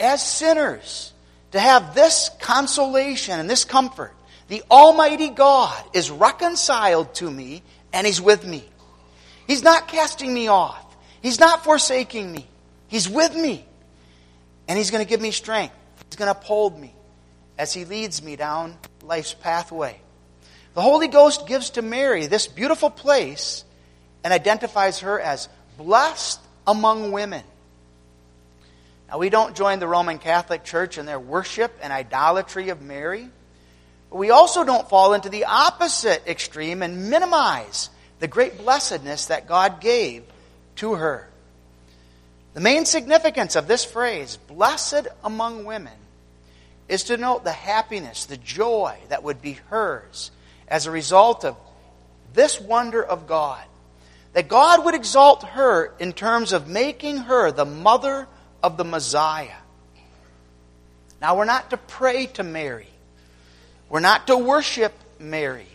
As 0.00 0.26
sinners, 0.26 1.12
to 1.52 1.60
have 1.60 1.94
this 1.94 2.30
consolation 2.40 3.38
and 3.38 3.48
this 3.48 3.64
comfort. 3.64 4.12
The 4.48 4.62
Almighty 4.70 5.28
God 5.28 5.82
is 5.94 6.10
reconciled 6.10 7.14
to 7.16 7.30
me 7.30 7.62
and 7.92 8.06
He's 8.06 8.20
with 8.20 8.44
me. 8.44 8.64
He's 9.46 9.62
not 9.62 9.88
casting 9.88 10.32
me 10.32 10.48
off. 10.48 10.81
He's 11.22 11.38
not 11.38 11.64
forsaking 11.64 12.30
me. 12.30 12.46
He's 12.88 13.08
with 13.08 13.34
me. 13.34 13.64
And 14.68 14.76
He's 14.76 14.90
going 14.90 15.04
to 15.04 15.08
give 15.08 15.20
me 15.20 15.30
strength. 15.30 15.74
He's 16.08 16.16
going 16.16 16.32
to 16.32 16.38
uphold 16.38 16.78
me 16.78 16.92
as 17.56 17.72
He 17.72 17.84
leads 17.84 18.22
me 18.22 18.36
down 18.36 18.76
life's 19.02 19.32
pathway. 19.32 19.98
The 20.74 20.82
Holy 20.82 21.08
Ghost 21.08 21.46
gives 21.46 21.70
to 21.70 21.82
Mary 21.82 22.26
this 22.26 22.46
beautiful 22.46 22.90
place 22.90 23.64
and 24.24 24.32
identifies 24.32 25.00
her 25.00 25.20
as 25.20 25.48
blessed 25.78 26.40
among 26.66 27.12
women. 27.12 27.44
Now, 29.08 29.18
we 29.18 29.28
don't 29.28 29.54
join 29.54 29.78
the 29.78 29.88
Roman 29.88 30.18
Catholic 30.18 30.64
Church 30.64 30.96
in 30.96 31.06
their 31.06 31.20
worship 31.20 31.72
and 31.82 31.92
idolatry 31.92 32.70
of 32.70 32.80
Mary. 32.80 33.28
But 34.10 34.16
we 34.16 34.30
also 34.30 34.64
don't 34.64 34.88
fall 34.88 35.12
into 35.12 35.28
the 35.28 35.44
opposite 35.44 36.26
extreme 36.26 36.82
and 36.82 37.10
minimize 37.10 37.90
the 38.20 38.28
great 38.28 38.58
blessedness 38.58 39.26
that 39.26 39.46
God 39.46 39.80
gave 39.80 40.24
to 40.76 40.94
her. 40.94 41.28
The 42.54 42.60
main 42.60 42.84
significance 42.84 43.56
of 43.56 43.66
this 43.66 43.84
phrase, 43.84 44.36
blessed 44.36 45.08
among 45.24 45.64
women, 45.64 45.92
is 46.88 47.04
to 47.04 47.16
note 47.16 47.44
the 47.44 47.52
happiness, 47.52 48.26
the 48.26 48.36
joy 48.36 48.98
that 49.08 49.22
would 49.22 49.40
be 49.40 49.58
hers 49.70 50.30
as 50.68 50.86
a 50.86 50.90
result 50.90 51.44
of 51.44 51.56
this 52.34 52.60
wonder 52.60 53.02
of 53.02 53.26
God. 53.26 53.62
That 54.34 54.48
God 54.48 54.84
would 54.84 54.94
exalt 54.94 55.44
her 55.44 55.92
in 55.98 56.12
terms 56.12 56.52
of 56.52 56.68
making 56.68 57.18
her 57.18 57.50
the 57.50 57.64
mother 57.64 58.26
of 58.62 58.76
the 58.76 58.84
Messiah. 58.84 59.50
Now, 61.20 61.36
we're 61.36 61.44
not 61.44 61.70
to 61.70 61.76
pray 61.76 62.26
to 62.26 62.42
Mary, 62.42 62.88
we're 63.88 64.00
not 64.00 64.26
to 64.26 64.36
worship 64.36 64.92
Mary, 65.18 65.68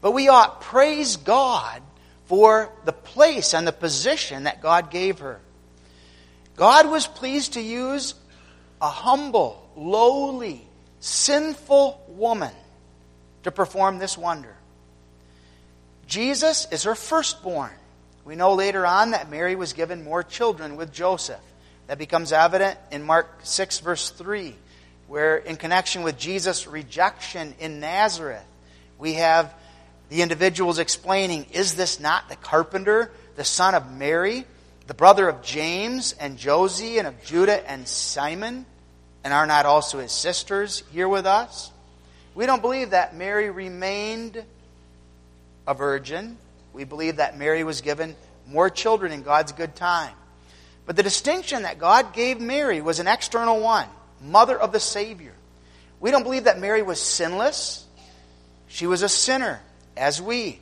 but 0.00 0.12
we 0.12 0.28
ought 0.28 0.60
praise 0.60 1.16
God 1.16 1.82
for 2.28 2.70
the 2.84 2.92
place 2.92 3.54
and 3.54 3.66
the 3.66 3.72
position 3.72 4.44
that 4.44 4.60
God 4.60 4.90
gave 4.90 5.20
her. 5.20 5.40
God 6.56 6.90
was 6.90 7.06
pleased 7.06 7.54
to 7.54 7.60
use 7.60 8.14
a 8.82 8.88
humble, 8.88 9.66
lowly, 9.74 10.60
sinful 11.00 12.04
woman 12.08 12.52
to 13.44 13.50
perform 13.50 13.98
this 13.98 14.18
wonder. 14.18 14.54
Jesus 16.06 16.68
is 16.70 16.84
her 16.84 16.94
firstborn. 16.94 17.72
We 18.26 18.36
know 18.36 18.52
later 18.54 18.84
on 18.84 19.12
that 19.12 19.30
Mary 19.30 19.56
was 19.56 19.72
given 19.72 20.04
more 20.04 20.22
children 20.22 20.76
with 20.76 20.92
Joseph. 20.92 21.40
That 21.86 21.96
becomes 21.96 22.30
evident 22.30 22.78
in 22.90 23.02
Mark 23.04 23.40
6, 23.44 23.78
verse 23.80 24.10
3, 24.10 24.54
where, 25.06 25.38
in 25.38 25.56
connection 25.56 26.02
with 26.02 26.18
Jesus' 26.18 26.66
rejection 26.66 27.54
in 27.58 27.80
Nazareth, 27.80 28.44
we 28.98 29.14
have 29.14 29.54
the 30.08 30.22
individuals 30.22 30.78
explaining, 30.78 31.46
Is 31.52 31.74
this 31.74 32.00
not 32.00 32.28
the 32.28 32.36
carpenter, 32.36 33.10
the 33.36 33.44
son 33.44 33.74
of 33.74 33.92
Mary, 33.92 34.44
the 34.86 34.94
brother 34.94 35.28
of 35.28 35.42
James 35.42 36.12
and 36.12 36.38
Joses, 36.38 36.98
and 36.98 37.06
of 37.06 37.22
Judah 37.24 37.68
and 37.70 37.86
Simon? 37.86 38.66
And 39.24 39.32
are 39.32 39.46
not 39.46 39.66
also 39.66 39.98
his 39.98 40.12
sisters 40.12 40.82
here 40.92 41.08
with 41.08 41.26
us? 41.26 41.70
We 42.34 42.46
don't 42.46 42.62
believe 42.62 42.90
that 42.90 43.16
Mary 43.16 43.50
remained 43.50 44.42
a 45.66 45.74
virgin. 45.74 46.38
We 46.72 46.84
believe 46.84 47.16
that 47.16 47.36
Mary 47.36 47.64
was 47.64 47.80
given 47.80 48.14
more 48.46 48.70
children 48.70 49.12
in 49.12 49.22
God's 49.22 49.52
good 49.52 49.74
time. 49.74 50.14
But 50.86 50.96
the 50.96 51.02
distinction 51.02 51.62
that 51.62 51.78
God 51.78 52.14
gave 52.14 52.40
Mary 52.40 52.80
was 52.80 52.98
an 52.98 53.08
external 53.08 53.60
one 53.60 53.88
mother 54.20 54.58
of 54.58 54.72
the 54.72 54.80
Savior. 54.80 55.34
We 56.00 56.10
don't 56.10 56.22
believe 56.22 56.44
that 56.44 56.58
Mary 56.58 56.82
was 56.82 57.00
sinless. 57.00 57.84
She 58.68 58.86
was 58.86 59.02
a 59.02 59.08
sinner, 59.08 59.60
as 59.98 60.22
we. 60.22 60.60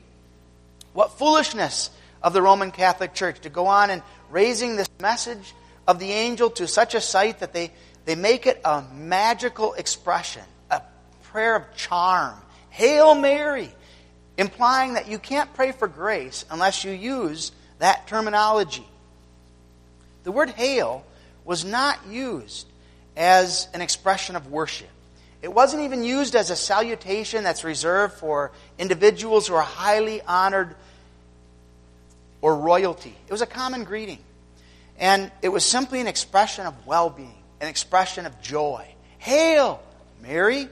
What 0.92 1.18
foolishness 1.18 1.90
of 2.22 2.32
the 2.32 2.42
Roman 2.42 2.70
Catholic 2.70 3.14
Church 3.14 3.40
to 3.40 3.50
go 3.50 3.66
on 3.66 3.90
and 3.90 4.02
raising 4.30 4.76
this 4.76 4.88
message 5.00 5.54
of 5.86 5.98
the 5.98 6.10
angel 6.10 6.50
to 6.50 6.66
such 6.66 6.94
a 6.94 7.00
sight 7.00 7.40
that 7.40 7.52
they, 7.52 7.70
they 8.04 8.14
make 8.14 8.46
it 8.46 8.60
a 8.64 8.82
magical 8.94 9.74
expression, 9.74 10.42
a 10.70 10.82
prayer 11.24 11.56
of 11.56 11.76
charm. 11.76 12.34
Hail 12.70 13.14
Mary, 13.14 13.70
implying 14.36 14.94
that 14.94 15.08
you 15.08 15.18
can't 15.18 15.52
pray 15.54 15.72
for 15.72 15.86
grace 15.86 16.44
unless 16.50 16.84
you 16.84 16.92
use 16.92 17.52
that 17.78 18.06
terminology. 18.06 18.86
The 20.24 20.32
word 20.32 20.50
hail 20.50 21.04
was 21.44 21.64
not 21.64 22.06
used 22.08 22.66
as 23.16 23.68
an 23.72 23.80
expression 23.80 24.34
of 24.34 24.50
worship. 24.50 24.88
It 25.46 25.54
wasn't 25.54 25.84
even 25.84 26.02
used 26.02 26.34
as 26.34 26.50
a 26.50 26.56
salutation 26.56 27.44
that's 27.44 27.62
reserved 27.62 28.14
for 28.14 28.50
individuals 28.80 29.46
who 29.46 29.54
are 29.54 29.62
highly 29.62 30.20
honored 30.20 30.74
or 32.42 32.56
royalty. 32.56 33.14
It 33.28 33.30
was 33.30 33.42
a 33.42 33.46
common 33.46 33.84
greeting. 33.84 34.18
And 34.98 35.30
it 35.42 35.50
was 35.50 35.64
simply 35.64 36.00
an 36.00 36.08
expression 36.08 36.66
of 36.66 36.74
well 36.84 37.10
being, 37.10 37.38
an 37.60 37.68
expression 37.68 38.26
of 38.26 38.42
joy. 38.42 38.88
Hail, 39.18 39.80
Mary. 40.20 40.68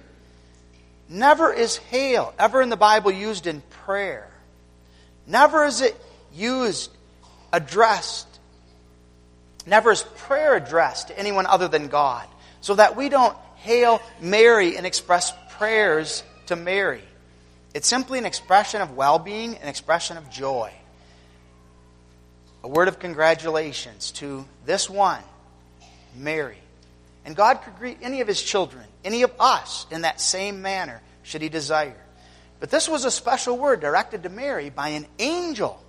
Never 1.08 1.52
is 1.52 1.76
hail 1.76 2.34
ever 2.36 2.60
in 2.60 2.68
the 2.68 2.76
Bible 2.76 3.12
used 3.12 3.46
in 3.46 3.60
prayer. 3.84 4.28
Never 5.24 5.66
is 5.66 5.82
it 5.82 5.94
used, 6.32 6.90
addressed 7.52 8.26
Never 9.66 9.92
is 9.92 10.02
prayer 10.02 10.56
addressed 10.56 11.08
to 11.08 11.18
anyone 11.18 11.46
other 11.46 11.68
than 11.68 11.88
God, 11.88 12.26
so 12.60 12.74
that 12.74 12.96
we 12.96 13.08
don't 13.08 13.36
hail 13.64 14.00
Mary 14.20 14.76
and 14.76 14.86
express 14.86 15.32
prayers 15.50 16.22
to 16.46 16.56
Mary. 16.56 17.02
It's 17.74 17.88
simply 17.88 18.18
an 18.18 18.26
expression 18.26 18.80
of 18.80 18.96
well 18.96 19.18
being, 19.18 19.56
an 19.56 19.68
expression 19.68 20.16
of 20.16 20.30
joy. 20.30 20.72
A 22.62 22.68
word 22.68 22.88
of 22.88 22.98
congratulations 22.98 24.12
to 24.12 24.44
this 24.64 24.88
one, 24.88 25.22
Mary. 26.16 26.58
And 27.24 27.34
God 27.34 27.62
could 27.62 27.76
greet 27.76 27.98
any 28.02 28.20
of 28.20 28.28
his 28.28 28.42
children, 28.42 28.84
any 29.04 29.22
of 29.22 29.32
us, 29.40 29.86
in 29.90 30.02
that 30.02 30.20
same 30.20 30.62
manner, 30.62 31.00
should 31.22 31.42
he 31.42 31.48
desire. 31.48 31.96
But 32.60 32.70
this 32.70 32.88
was 32.88 33.04
a 33.04 33.10
special 33.10 33.58
word 33.58 33.80
directed 33.80 34.22
to 34.22 34.28
Mary 34.28 34.70
by 34.70 34.88
an 34.90 35.06
angel. 35.18 35.82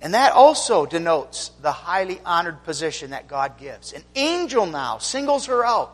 And 0.00 0.14
that 0.14 0.32
also 0.32 0.84
denotes 0.84 1.50
the 1.62 1.72
highly 1.72 2.20
honored 2.24 2.64
position 2.64 3.10
that 3.10 3.28
God 3.28 3.58
gives. 3.58 3.92
An 3.92 4.04
angel 4.14 4.66
now 4.66 4.98
singles 4.98 5.46
her 5.46 5.64
out 5.64 5.92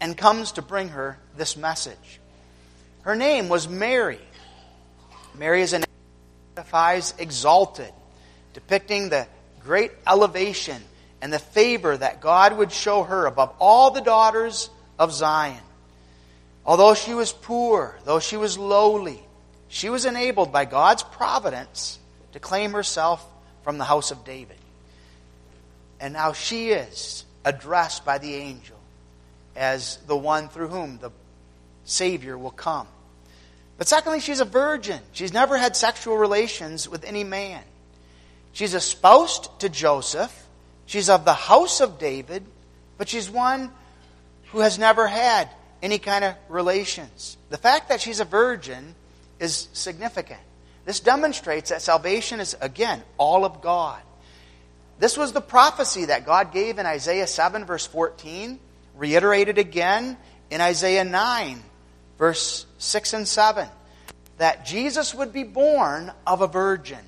and 0.00 0.16
comes 0.16 0.52
to 0.52 0.62
bring 0.62 0.88
her 0.90 1.18
this 1.36 1.56
message. 1.56 2.20
Her 3.02 3.14
name 3.14 3.48
was 3.48 3.68
Mary. 3.68 4.20
Mary 5.34 5.62
is 5.62 5.72
a 5.72 5.78
name 5.78 5.86
that 6.54 6.62
signifies 6.62 7.14
exalted, 7.18 7.92
depicting 8.52 9.08
the 9.08 9.26
great 9.62 9.92
elevation 10.06 10.82
and 11.20 11.32
the 11.32 11.38
favor 11.38 11.96
that 11.96 12.20
God 12.20 12.56
would 12.56 12.72
show 12.72 13.02
her 13.02 13.26
above 13.26 13.54
all 13.58 13.90
the 13.90 14.00
daughters 14.00 14.70
of 14.98 15.12
Zion. 15.12 15.60
Although 16.66 16.94
she 16.94 17.14
was 17.14 17.32
poor, 17.32 17.98
though 18.04 18.20
she 18.20 18.36
was 18.36 18.56
lowly, 18.56 19.22
she 19.68 19.90
was 19.90 20.06
enabled 20.06 20.52
by 20.52 20.64
God's 20.64 21.02
providence 21.02 21.98
to 22.32 22.40
claim 22.40 22.72
herself 22.72 23.24
from 23.62 23.78
the 23.78 23.84
house 23.84 24.10
of 24.10 24.24
David. 24.24 24.56
And 26.00 26.14
now 26.14 26.32
she 26.32 26.70
is 26.70 27.24
addressed 27.44 28.04
by 28.04 28.18
the 28.18 28.34
angel 28.34 28.73
as 29.56 29.98
the 30.06 30.16
one 30.16 30.48
through 30.48 30.68
whom 30.68 30.98
the 30.98 31.10
Savior 31.84 32.36
will 32.36 32.50
come. 32.50 32.86
But 33.76 33.88
secondly, 33.88 34.20
she's 34.20 34.40
a 34.40 34.44
virgin. 34.44 35.00
She's 35.12 35.32
never 35.32 35.56
had 35.56 35.76
sexual 35.76 36.16
relations 36.16 36.88
with 36.88 37.04
any 37.04 37.24
man. 37.24 37.62
She's 38.52 38.74
espoused 38.74 39.48
to 39.60 39.68
Joseph. 39.68 40.46
She's 40.86 41.08
of 41.08 41.24
the 41.24 41.34
house 41.34 41.80
of 41.80 41.98
David, 41.98 42.44
but 42.98 43.08
she's 43.08 43.28
one 43.28 43.70
who 44.52 44.60
has 44.60 44.78
never 44.78 45.08
had 45.08 45.48
any 45.82 45.98
kind 45.98 46.24
of 46.24 46.34
relations. 46.48 47.36
The 47.50 47.58
fact 47.58 47.88
that 47.88 48.00
she's 48.00 48.20
a 48.20 48.24
virgin 48.24 48.94
is 49.40 49.68
significant. 49.72 50.40
This 50.84 51.00
demonstrates 51.00 51.70
that 51.70 51.82
salvation 51.82 52.40
is, 52.40 52.56
again, 52.60 53.02
all 53.18 53.44
of 53.44 53.60
God. 53.60 54.00
This 54.98 55.16
was 55.16 55.32
the 55.32 55.40
prophecy 55.40 56.04
that 56.04 56.24
God 56.24 56.52
gave 56.52 56.78
in 56.78 56.86
Isaiah 56.86 57.26
7, 57.26 57.64
verse 57.64 57.86
14, 57.86 58.60
reiterated 58.96 59.58
again 59.58 60.16
in 60.50 60.60
Isaiah 60.60 61.04
9, 61.04 61.62
verse 62.18 62.66
6 62.78 63.12
and 63.14 63.28
7, 63.28 63.68
that 64.38 64.64
Jesus 64.64 65.14
would 65.14 65.32
be 65.32 65.44
born 65.44 66.12
of 66.26 66.40
a 66.40 66.46
virgin. 66.46 66.98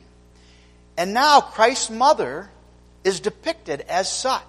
And 0.97 1.13
now 1.13 1.41
Christ's 1.41 1.91
mother 1.91 2.51
is 3.05 3.21
depicted 3.21 3.83
as 3.83 4.11
such. 4.11 4.43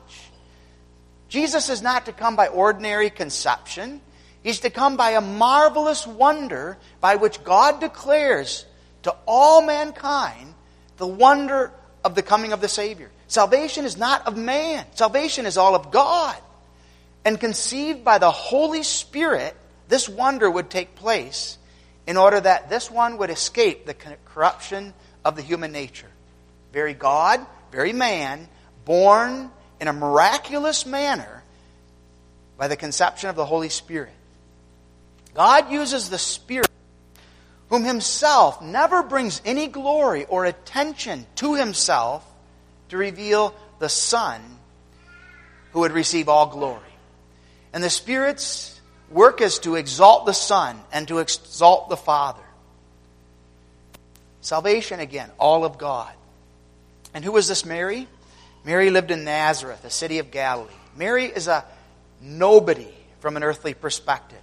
Jesus 1.29 1.69
is 1.69 1.81
not 1.81 2.05
to 2.05 2.13
come 2.13 2.35
by 2.35 2.47
ordinary 2.47 3.09
conception. 3.09 4.01
He's 4.43 4.61
to 4.61 4.69
come 4.69 4.95
by 4.95 5.11
a 5.11 5.21
marvelous 5.21 6.07
wonder 6.07 6.77
by 7.01 7.15
which 7.17 7.43
God 7.43 7.81
declares 7.81 8.65
to 9.03 9.15
all 9.25 9.61
mankind 9.61 10.53
the 10.97 11.07
wonder 11.07 11.71
of 12.03 12.15
the 12.15 12.23
coming 12.23 12.53
of 12.53 12.61
the 12.61 12.69
Savior. 12.69 13.11
Salvation 13.27 13.83
is 13.83 13.97
not 13.97 14.25
of 14.25 14.37
man, 14.37 14.85
salvation 14.95 15.45
is 15.45 15.57
all 15.57 15.75
of 15.75 15.91
God. 15.91 16.37
And 17.27 17.37
conceived 17.37 18.05
by 18.05 18.19
the 18.19 18.31
Holy 18.31 18.83
Spirit, 18.83 19.53
this 19.89 20.07
wonder 20.07 20.49
would 20.49 20.69
take 20.69 20.95
place 20.95 21.57
in 22.07 22.15
order 22.15 22.39
that 22.39 22.69
this 22.69 22.89
one 22.89 23.17
would 23.17 23.29
escape 23.29 23.85
the 23.85 23.95
corruption 24.23 24.93
of 25.25 25.35
the 25.35 25.41
human 25.41 25.73
nature. 25.73 26.07
Very 26.71 26.93
God, 26.93 27.45
very 27.69 27.91
man, 27.91 28.47
born 28.85 29.51
in 29.81 29.89
a 29.89 29.93
miraculous 29.93 30.85
manner 30.85 31.43
by 32.57 32.69
the 32.69 32.77
conception 32.77 33.29
of 33.29 33.35
the 33.35 33.45
Holy 33.45 33.67
Spirit. 33.67 34.13
God 35.33 35.69
uses 35.69 36.09
the 36.09 36.17
Spirit, 36.17 36.69
whom 37.67 37.83
Himself 37.83 38.61
never 38.61 39.03
brings 39.03 39.41
any 39.43 39.67
glory 39.67 40.23
or 40.23 40.45
attention 40.45 41.25
to 41.35 41.55
Himself, 41.55 42.25
to 42.87 42.95
reveal 42.95 43.53
the 43.79 43.89
Son 43.89 44.41
who 45.73 45.81
would 45.81 45.91
receive 45.91 46.29
all 46.29 46.47
glory. 46.47 46.86
And 47.73 47.83
the 47.83 47.89
Spirit's 47.89 48.79
work 49.09 49.41
is 49.41 49.59
to 49.59 49.75
exalt 49.75 50.25
the 50.25 50.33
Son 50.33 50.79
and 50.91 51.07
to 51.07 51.19
exalt 51.19 51.89
the 51.89 51.97
Father. 51.97 52.43
Salvation, 54.41 54.99
again, 54.99 55.29
all 55.37 55.65
of 55.65 55.77
God. 55.77 56.13
And 57.13 57.23
who 57.23 57.33
was 57.33 57.47
this 57.47 57.65
Mary? 57.65 58.07
Mary 58.63 58.89
lived 58.89 59.11
in 59.11 59.23
Nazareth, 59.23 59.83
a 59.85 59.89
city 59.89 60.19
of 60.19 60.31
Galilee. 60.31 60.71
Mary 60.95 61.25
is 61.25 61.47
a 61.47 61.65
nobody 62.21 62.87
from 63.19 63.37
an 63.37 63.43
earthly 63.43 63.73
perspective. 63.73 64.39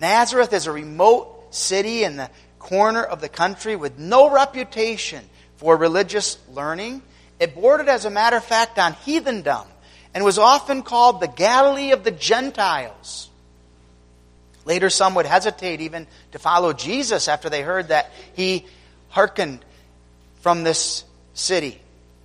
Nazareth 0.00 0.52
is 0.52 0.66
a 0.66 0.72
remote 0.72 1.54
city 1.54 2.04
in 2.04 2.16
the 2.16 2.30
corner 2.58 3.02
of 3.02 3.20
the 3.20 3.28
country 3.28 3.76
with 3.76 3.98
no 3.98 4.30
reputation 4.30 5.24
for 5.56 5.76
religious 5.76 6.38
learning. 6.52 7.02
It 7.38 7.54
bordered, 7.54 7.88
as 7.88 8.04
a 8.04 8.10
matter 8.10 8.36
of 8.36 8.44
fact, 8.44 8.78
on 8.78 8.94
heathendom 8.94 9.66
and 10.14 10.24
was 10.24 10.38
often 10.38 10.82
called 10.82 11.20
the 11.20 11.28
Galilee 11.28 11.90
of 11.90 12.04
the 12.04 12.12
Gentiles. 12.12 13.28
Later, 14.64 14.88
some 14.88 15.14
would 15.16 15.26
hesitate 15.26 15.80
even 15.80 16.06
to 16.32 16.38
follow 16.38 16.72
Jesus 16.72 17.28
after 17.28 17.50
they 17.50 17.62
heard 17.62 17.88
that 17.88 18.10
he 18.34 18.64
hearkened 19.10 19.64
from 20.40 20.62
this 20.62 21.04
city. 21.34 21.80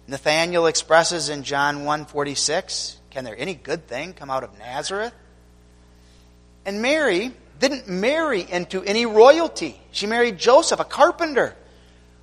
Nathanael 0.08 0.68
expresses 0.68 1.30
in 1.30 1.44
John 1.44 1.84
1:46, 1.84 2.98
"Can 3.10 3.26
there 3.26 3.36
any 3.38 3.56
good 3.56 3.88
thing 3.88 4.14
come 4.14 4.30
out 4.30 4.44
of 4.44 4.58
Nazareth?" 4.58 5.14
And 6.66 6.82
Mary 6.82 7.34
didn't 7.60 7.88
marry 7.88 8.50
into 8.50 8.84
any 8.84 9.06
royalty. 9.06 9.82
She 9.92 10.08
married 10.08 10.38
Joseph, 10.38 10.80
a 10.80 10.86
carpenter, 10.86 11.56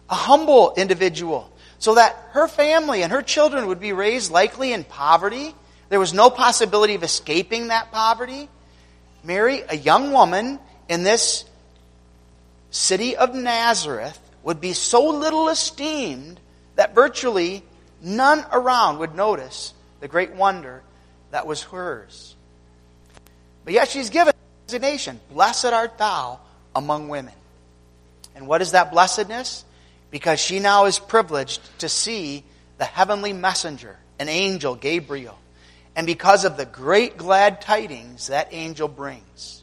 a 0.08 0.14
humble 0.14 0.72
individual 0.76 1.50
so 1.78 1.94
that 1.94 2.16
her 2.32 2.48
family 2.48 3.02
and 3.02 3.12
her 3.12 3.22
children 3.22 3.66
would 3.66 3.80
be 3.80 3.92
raised 3.92 4.30
likely 4.30 4.72
in 4.72 4.84
poverty. 4.84 5.54
There 5.88 6.00
was 6.00 6.14
no 6.14 6.30
possibility 6.30 6.94
of 6.94 7.02
escaping 7.02 7.68
that 7.68 7.92
poverty. 7.92 8.48
Mary, 9.22 9.62
a 9.68 9.76
young 9.76 10.12
woman 10.12 10.58
in 10.88 11.02
this 11.02 11.44
city 12.70 13.16
of 13.16 13.34
Nazareth, 13.34 14.18
would 14.42 14.60
be 14.60 14.72
so 14.72 15.10
little 15.10 15.48
esteemed 15.48 16.40
that 16.76 16.94
virtually 16.94 17.62
none 18.00 18.44
around 18.52 18.98
would 18.98 19.14
notice 19.14 19.74
the 20.00 20.08
great 20.08 20.32
wonder 20.32 20.82
that 21.30 21.46
was 21.46 21.62
hers. 21.62 22.34
But 23.64 23.74
yet 23.74 23.88
she's 23.88 24.10
given 24.10 24.32
designation 24.66 25.20
Blessed 25.30 25.66
art 25.66 25.98
thou 25.98 26.40
among 26.74 27.08
women. 27.08 27.34
And 28.34 28.46
what 28.46 28.62
is 28.62 28.72
that 28.72 28.92
blessedness? 28.92 29.64
Because 30.16 30.40
she 30.40 30.60
now 30.60 30.86
is 30.86 30.98
privileged 30.98 31.60
to 31.78 31.90
see 31.90 32.42
the 32.78 32.86
heavenly 32.86 33.34
messenger, 33.34 33.98
an 34.18 34.30
angel, 34.30 34.74
Gabriel, 34.74 35.38
and 35.94 36.06
because 36.06 36.46
of 36.46 36.56
the 36.56 36.64
great 36.64 37.18
glad 37.18 37.60
tidings 37.60 38.28
that 38.28 38.48
angel 38.50 38.88
brings. 38.88 39.62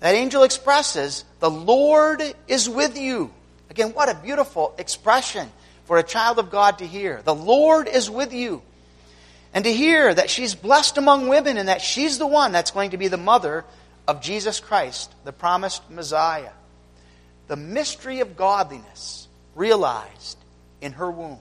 That 0.00 0.16
angel 0.16 0.42
expresses, 0.42 1.24
The 1.38 1.48
Lord 1.48 2.20
is 2.48 2.68
with 2.68 2.98
you. 2.98 3.32
Again, 3.70 3.90
what 3.90 4.08
a 4.08 4.16
beautiful 4.16 4.74
expression 4.78 5.48
for 5.84 5.98
a 5.98 6.02
child 6.02 6.40
of 6.40 6.50
God 6.50 6.78
to 6.78 6.84
hear. 6.84 7.22
The 7.22 7.36
Lord 7.36 7.86
is 7.86 8.10
with 8.10 8.32
you. 8.32 8.62
And 9.54 9.62
to 9.64 9.72
hear 9.72 10.12
that 10.12 10.28
she's 10.28 10.56
blessed 10.56 10.98
among 10.98 11.28
women 11.28 11.56
and 11.56 11.68
that 11.68 11.82
she's 11.82 12.18
the 12.18 12.26
one 12.26 12.50
that's 12.50 12.72
going 12.72 12.90
to 12.90 12.96
be 12.96 13.06
the 13.06 13.16
mother 13.16 13.64
of 14.08 14.20
Jesus 14.20 14.58
Christ, 14.58 15.14
the 15.22 15.32
promised 15.32 15.88
Messiah 15.88 16.50
the 17.48 17.56
mystery 17.56 18.20
of 18.20 18.36
godliness 18.36 19.26
realized 19.54 20.38
in 20.80 20.92
her 20.92 21.10
womb. 21.10 21.40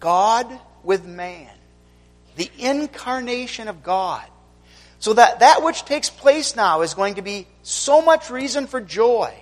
God 0.00 0.46
with 0.82 1.06
man, 1.06 1.50
the 2.36 2.50
incarnation 2.58 3.68
of 3.68 3.82
God. 3.82 4.26
So 4.98 5.14
that 5.14 5.40
that 5.40 5.62
which 5.62 5.84
takes 5.84 6.10
place 6.10 6.54
now 6.54 6.82
is 6.82 6.94
going 6.94 7.14
to 7.14 7.22
be 7.22 7.46
so 7.62 8.02
much 8.02 8.30
reason 8.30 8.66
for 8.66 8.80
joy 8.80 9.32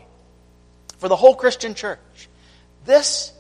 for 0.99 1.09
the 1.09 1.17
whole 1.17 1.35
Christian 1.35 1.75
church. 1.75 2.29
This 2.85 3.33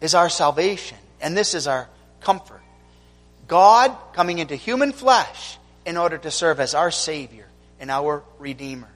is 0.00 0.14
our 0.14 0.28
salvation, 0.28 0.98
and 1.20 1.36
this 1.36 1.54
is 1.54 1.66
our 1.66 1.88
comfort. 2.20 2.60
God 3.46 3.96
coming 4.12 4.38
into 4.38 4.56
human 4.56 4.92
flesh 4.92 5.58
in 5.86 5.96
order 5.96 6.18
to 6.18 6.30
serve 6.30 6.60
as 6.60 6.74
our 6.74 6.90
Savior 6.90 7.46
and 7.78 7.90
our 7.90 8.22
Redeemer. 8.38 8.88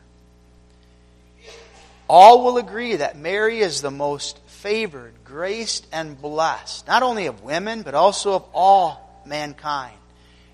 All 2.09 2.43
will 2.43 2.57
agree 2.57 2.97
that 2.97 3.19
Mary 3.19 3.61
is 3.61 3.83
the 3.83 3.91
most 3.91 4.39
favored, 4.47 5.13
graced, 5.25 5.87
and 5.93 6.21
blessed, 6.21 6.87
not 6.87 7.03
only 7.03 7.27
of 7.27 7.43
women, 7.43 7.83
but 7.83 7.95
also 7.95 8.33
of 8.33 8.45
all 8.55 9.23
mankind. 9.27 9.97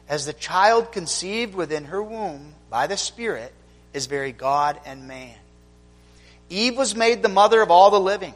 As 0.09 0.27
the 0.27 0.33
child 0.33 0.93
conceived 0.93 1.55
within 1.55 1.85
her 1.87 2.03
womb 2.03 2.55
by 2.69 2.89
the 2.89 2.97
Spirit 2.97 3.53
is 3.93 4.07
very 4.07 4.33
God 4.33 4.79
and 4.85 5.07
man. 5.07 5.37
Eve 6.51 6.77
was 6.77 6.95
made 6.95 7.23
the 7.23 7.29
mother 7.29 7.63
of 7.63 7.71
all 7.71 7.91
the 7.91 8.01
living. 8.01 8.35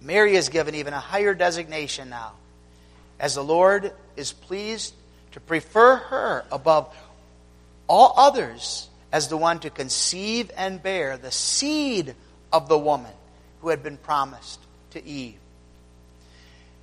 Mary 0.00 0.36
is 0.36 0.48
given 0.48 0.74
even 0.74 0.92
a 0.92 1.00
higher 1.00 1.34
designation 1.34 2.10
now, 2.10 2.32
as 3.18 3.34
the 3.34 3.42
Lord 3.42 3.92
is 4.16 4.32
pleased 4.32 4.94
to 5.32 5.40
prefer 5.40 5.96
her 5.96 6.44
above 6.52 6.94
all 7.88 8.12
others 8.16 8.88
as 9.12 9.28
the 9.28 9.36
one 9.36 9.60
to 9.60 9.70
conceive 9.70 10.50
and 10.56 10.82
bear 10.82 11.16
the 11.16 11.30
seed 11.30 12.14
of 12.52 12.68
the 12.68 12.78
woman 12.78 13.12
who 13.60 13.68
had 13.68 13.82
been 13.82 13.98
promised 13.98 14.58
to 14.90 15.04
Eve. 15.04 15.38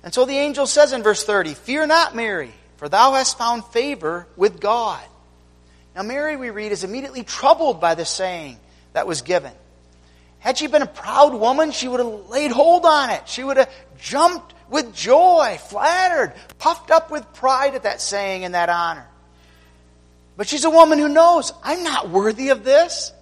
And 0.02 0.14
so 0.14 0.24
the 0.24 0.36
angel 0.36 0.66
says 0.66 0.92
in 0.92 1.02
verse 1.02 1.24
30, 1.24 1.54
Fear 1.54 1.88
not, 1.88 2.16
Mary, 2.16 2.52
for 2.76 2.88
thou 2.88 3.12
hast 3.12 3.36
found 3.36 3.64
favor 3.66 4.26
with 4.36 4.60
God. 4.60 5.04
Now, 5.94 6.02
Mary, 6.02 6.36
we 6.36 6.50
read, 6.50 6.72
is 6.72 6.84
immediately 6.84 7.24
troubled 7.24 7.80
by 7.80 7.94
the 7.94 8.04
saying 8.04 8.58
that 8.92 9.06
was 9.06 9.22
given. 9.22 9.52
Had 10.38 10.56
she 10.56 10.68
been 10.68 10.82
a 10.82 10.86
proud 10.86 11.34
woman, 11.34 11.72
she 11.72 11.88
would 11.88 12.00
have 12.00 12.30
laid 12.30 12.50
hold 12.50 12.86
on 12.86 13.10
it. 13.10 13.28
She 13.28 13.44
would 13.44 13.58
have 13.58 13.70
jumped 14.00 14.54
with 14.70 14.94
joy, 14.94 15.58
flattered, 15.68 16.32
puffed 16.58 16.90
up 16.90 17.10
with 17.10 17.30
pride 17.34 17.74
at 17.74 17.82
that 17.82 18.00
saying 18.00 18.44
and 18.44 18.54
that 18.54 18.70
honor. 18.70 19.06
But 20.40 20.48
she's 20.48 20.64
a 20.64 20.70
woman 20.70 20.98
who 20.98 21.10
knows, 21.10 21.52
I'm 21.62 21.84
not 21.84 22.08
worthy 22.08 22.48
of 22.48 22.64
this. 22.64 23.12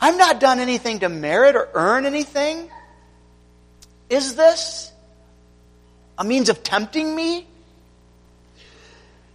I've 0.00 0.16
not 0.16 0.38
done 0.38 0.60
anything 0.60 1.00
to 1.00 1.08
merit 1.08 1.56
or 1.56 1.68
earn 1.74 2.06
anything. 2.06 2.70
Is 4.08 4.36
this 4.36 4.92
a 6.16 6.22
means 6.22 6.50
of 6.50 6.62
tempting 6.62 7.12
me? 7.12 7.48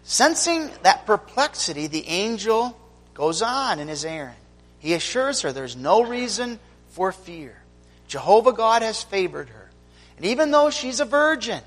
Sensing 0.03 0.69
that 0.83 1.05
perplexity, 1.05 1.87
the 1.87 2.07
angel 2.07 2.79
goes 3.13 3.41
on 3.41 3.79
in 3.79 3.89
his 3.89 4.05
errand. 4.05 4.37
He 4.79 4.93
assures 4.93 5.41
her 5.41 5.51
there's 5.51 5.75
no 5.75 6.01
reason 6.01 6.59
for 6.91 7.11
fear. 7.11 7.61
Jehovah 8.07 8.53
God 8.53 8.83
has 8.83 9.03
favored 9.03 9.49
her. 9.49 9.69
And 10.15 10.25
even 10.27 10.51
though 10.51 10.69
she's 10.69 11.01
a 11.01 11.05
virgin, 11.05 11.59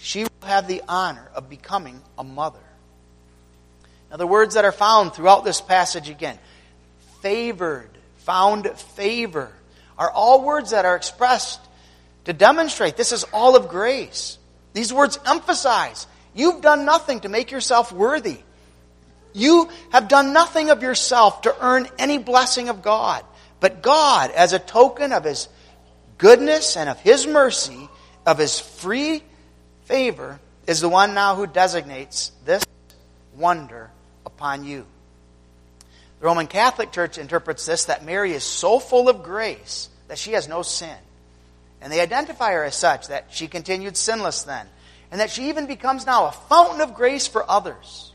she 0.00 0.22
will 0.22 0.48
have 0.48 0.66
the 0.66 0.80
honor 0.88 1.28
of 1.34 1.50
becoming 1.50 2.00
a 2.16 2.24
mother. 2.24 2.60
Now, 4.10 4.16
the 4.16 4.26
words 4.26 4.54
that 4.54 4.64
are 4.64 4.72
found 4.72 5.12
throughout 5.12 5.44
this 5.44 5.60
passage 5.60 6.08
again 6.08 6.38
favored, 7.20 7.90
found 8.18 8.68
favor, 8.70 9.52
are 9.98 10.10
all 10.10 10.44
words 10.44 10.70
that 10.70 10.84
are 10.84 10.96
expressed 10.96 11.60
to 12.24 12.32
demonstrate 12.32 12.96
this 12.96 13.12
is 13.12 13.24
all 13.32 13.56
of 13.56 13.68
grace. 13.68 14.38
These 14.72 14.92
words 14.92 15.18
emphasize 15.26 16.06
You've 16.34 16.60
done 16.60 16.84
nothing 16.84 17.20
to 17.20 17.28
make 17.28 17.50
yourself 17.50 17.90
worthy. 17.90 18.38
You 19.32 19.68
have 19.90 20.06
done 20.06 20.32
nothing 20.32 20.70
of 20.70 20.82
yourself 20.82 21.42
to 21.42 21.56
earn 21.60 21.88
any 21.98 22.18
blessing 22.18 22.68
of 22.68 22.80
God. 22.80 23.24
But 23.58 23.82
God, 23.82 24.30
as 24.30 24.52
a 24.52 24.60
token 24.60 25.12
of 25.12 25.24
His 25.24 25.48
goodness 26.16 26.76
and 26.76 26.88
of 26.88 27.00
His 27.00 27.26
mercy, 27.26 27.88
of 28.24 28.38
His 28.38 28.60
free 28.60 29.24
favor, 29.86 30.38
is 30.66 30.80
the 30.80 30.88
one 30.88 31.12
now 31.12 31.34
who 31.34 31.46
designates 31.46 32.30
this 32.44 32.64
wonder 33.34 33.90
upon 34.38 34.62
you. 34.62 34.86
The 36.20 36.26
Roman 36.26 36.46
Catholic 36.46 36.92
Church 36.92 37.18
interprets 37.18 37.66
this 37.66 37.86
that 37.86 38.04
Mary 38.04 38.32
is 38.32 38.44
so 38.44 38.78
full 38.78 39.08
of 39.08 39.24
grace 39.24 39.88
that 40.06 40.16
she 40.16 40.32
has 40.32 40.46
no 40.46 40.62
sin. 40.62 40.96
And 41.80 41.92
they 41.92 42.00
identify 42.00 42.52
her 42.52 42.62
as 42.62 42.76
such, 42.76 43.08
that 43.08 43.26
she 43.30 43.48
continued 43.48 43.96
sinless 43.96 44.44
then, 44.44 44.66
and 45.10 45.20
that 45.20 45.30
she 45.30 45.48
even 45.48 45.66
becomes 45.66 46.06
now 46.06 46.26
a 46.26 46.32
fountain 46.32 46.80
of 46.80 46.94
grace 46.94 47.26
for 47.26 47.48
others. 47.50 48.12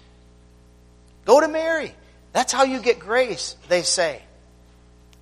Go 1.25 1.41
to 1.41 1.47
Mary. 1.49 1.93
That's 2.31 2.53
how 2.53 2.63
you 2.63 2.79
get 2.79 2.99
grace, 2.99 3.57
they 3.67 3.81
say. 3.81 4.21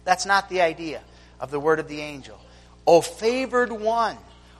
That's 0.05 0.27
not 0.27 0.49
the 0.49 0.61
idea 0.61 1.01
of 1.39 1.49
the 1.49 1.59
word 1.59 1.79
of 1.79 1.87
the 1.87 1.99
angel. 1.99 2.39
O 2.85 3.01
favored 3.01 3.71
one, 3.71 4.17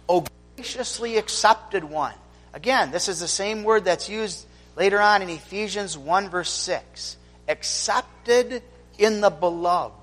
O 0.10 0.25
graciously 0.56 1.17
accepted 1.17 1.84
one. 1.84 2.15
Again, 2.54 2.89
this 2.89 3.08
is 3.08 3.19
the 3.19 3.27
same 3.27 3.63
word 3.63 3.86
that's 3.86 4.10
used 4.10 4.45
later 4.75 4.99
on 4.99 5.21
in 5.21 5.29
Ephesians 5.29 5.97
1, 5.97 6.29
verse 6.29 6.51
6. 6.51 7.17
Accepted 7.47 8.63
in 8.97 9.21
the 9.21 9.29
beloved. 9.29 9.95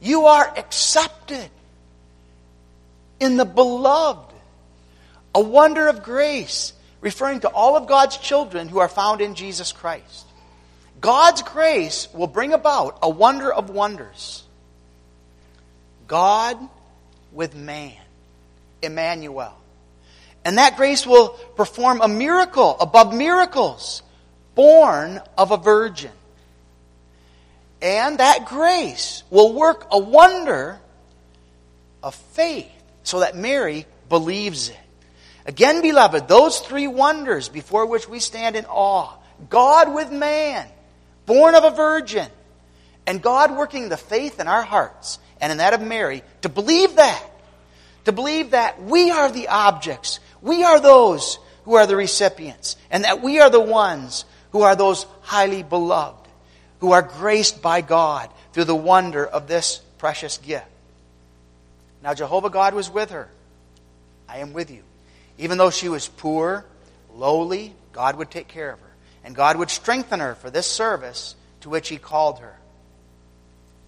You 0.00 0.26
are 0.26 0.52
accepted 0.56 1.50
in 3.20 3.36
the 3.36 3.44
beloved. 3.44 4.34
A 5.34 5.40
wonder 5.40 5.88
of 5.88 6.02
grace, 6.02 6.72
referring 7.00 7.40
to 7.40 7.48
all 7.48 7.76
of 7.76 7.86
God's 7.86 8.16
children 8.16 8.68
who 8.68 8.78
are 8.78 8.88
found 8.88 9.20
in 9.20 9.34
Jesus 9.34 9.72
Christ. 9.72 10.26
God's 11.00 11.42
grace 11.42 12.08
will 12.14 12.26
bring 12.26 12.52
about 12.52 12.98
a 13.02 13.08
wonder 13.08 13.52
of 13.52 13.70
wonders. 13.70 14.42
God 16.08 16.58
with 17.32 17.54
man, 17.54 17.92
Emmanuel. 18.82 19.56
And 20.46 20.58
that 20.58 20.76
grace 20.76 21.04
will 21.04 21.30
perform 21.56 22.00
a 22.00 22.06
miracle 22.06 22.76
above 22.78 23.12
miracles, 23.12 24.04
born 24.54 25.20
of 25.36 25.50
a 25.50 25.56
virgin. 25.56 26.12
And 27.82 28.18
that 28.18 28.46
grace 28.46 29.24
will 29.28 29.52
work 29.52 29.88
a 29.90 29.98
wonder 29.98 30.78
of 32.00 32.14
faith 32.14 32.70
so 33.02 33.20
that 33.20 33.34
Mary 33.34 33.86
believes 34.08 34.68
it. 34.68 34.78
Again, 35.46 35.82
beloved, 35.82 36.28
those 36.28 36.60
three 36.60 36.86
wonders 36.86 37.48
before 37.48 37.86
which 37.86 38.08
we 38.08 38.20
stand 38.20 38.54
in 38.54 38.66
awe 38.66 39.14
God 39.50 39.92
with 39.92 40.12
man, 40.12 40.68
born 41.26 41.56
of 41.56 41.64
a 41.64 41.70
virgin, 41.70 42.28
and 43.04 43.20
God 43.20 43.56
working 43.56 43.88
the 43.88 43.96
faith 43.96 44.38
in 44.38 44.46
our 44.46 44.62
hearts 44.62 45.18
and 45.40 45.50
in 45.50 45.58
that 45.58 45.74
of 45.74 45.82
Mary 45.82 46.22
to 46.42 46.48
believe 46.48 46.94
that. 46.94 47.32
To 48.04 48.12
believe 48.12 48.52
that 48.52 48.80
we 48.80 49.10
are 49.10 49.32
the 49.32 49.48
objects, 49.48 50.20
we 50.42 50.64
are 50.64 50.80
those 50.80 51.38
who 51.64 51.74
are 51.74 51.86
the 51.86 51.96
recipients, 51.96 52.76
and 52.90 53.04
that 53.04 53.22
we 53.22 53.40
are 53.40 53.50
the 53.50 53.60
ones 53.60 54.24
who 54.52 54.62
are 54.62 54.76
those 54.76 55.04
highly 55.22 55.62
beloved 55.62 56.26
who 56.80 56.92
are 56.92 57.02
graced 57.02 57.62
by 57.62 57.80
God 57.80 58.30
through 58.52 58.64
the 58.64 58.74
wonder 58.74 59.26
of 59.26 59.46
this 59.46 59.80
precious 59.98 60.38
gift. 60.38 60.66
Now, 62.02 62.14
Jehovah 62.14 62.50
God 62.50 62.74
was 62.74 62.90
with 62.90 63.10
her. 63.10 63.28
I 64.28 64.38
am 64.38 64.52
with 64.52 64.70
you. 64.70 64.82
Even 65.38 65.58
though 65.58 65.70
she 65.70 65.88
was 65.88 66.08
poor, 66.08 66.64
lowly, 67.14 67.74
God 67.92 68.16
would 68.16 68.30
take 68.30 68.48
care 68.48 68.72
of 68.72 68.80
her. 68.80 68.86
And 69.24 69.34
God 69.34 69.56
would 69.56 69.70
strengthen 69.70 70.20
her 70.20 70.34
for 70.34 70.50
this 70.50 70.66
service 70.66 71.34
to 71.62 71.68
which 71.68 71.88
He 71.88 71.96
called 71.96 72.38
her. 72.40 72.56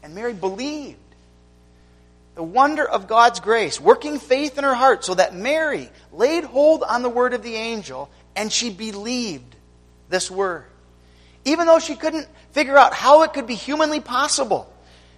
And 0.02 0.14
Mary 0.14 0.34
believed. 0.34 0.98
The 2.38 2.44
wonder 2.44 2.88
of 2.88 3.08
God's 3.08 3.40
grace, 3.40 3.80
working 3.80 4.20
faith 4.20 4.58
in 4.58 4.62
her 4.62 4.74
heart, 4.74 5.04
so 5.04 5.16
that 5.16 5.34
Mary 5.34 5.90
laid 6.12 6.44
hold 6.44 6.84
on 6.84 7.02
the 7.02 7.08
word 7.08 7.34
of 7.34 7.42
the 7.42 7.56
angel 7.56 8.08
and 8.36 8.52
she 8.52 8.70
believed 8.70 9.56
this 10.08 10.30
word 10.30 10.64
even 11.48 11.66
though 11.66 11.78
she 11.78 11.94
couldn't 11.94 12.28
figure 12.52 12.76
out 12.76 12.92
how 12.92 13.22
it 13.22 13.32
could 13.32 13.46
be 13.46 13.54
humanly 13.54 14.00
possible. 14.00 14.70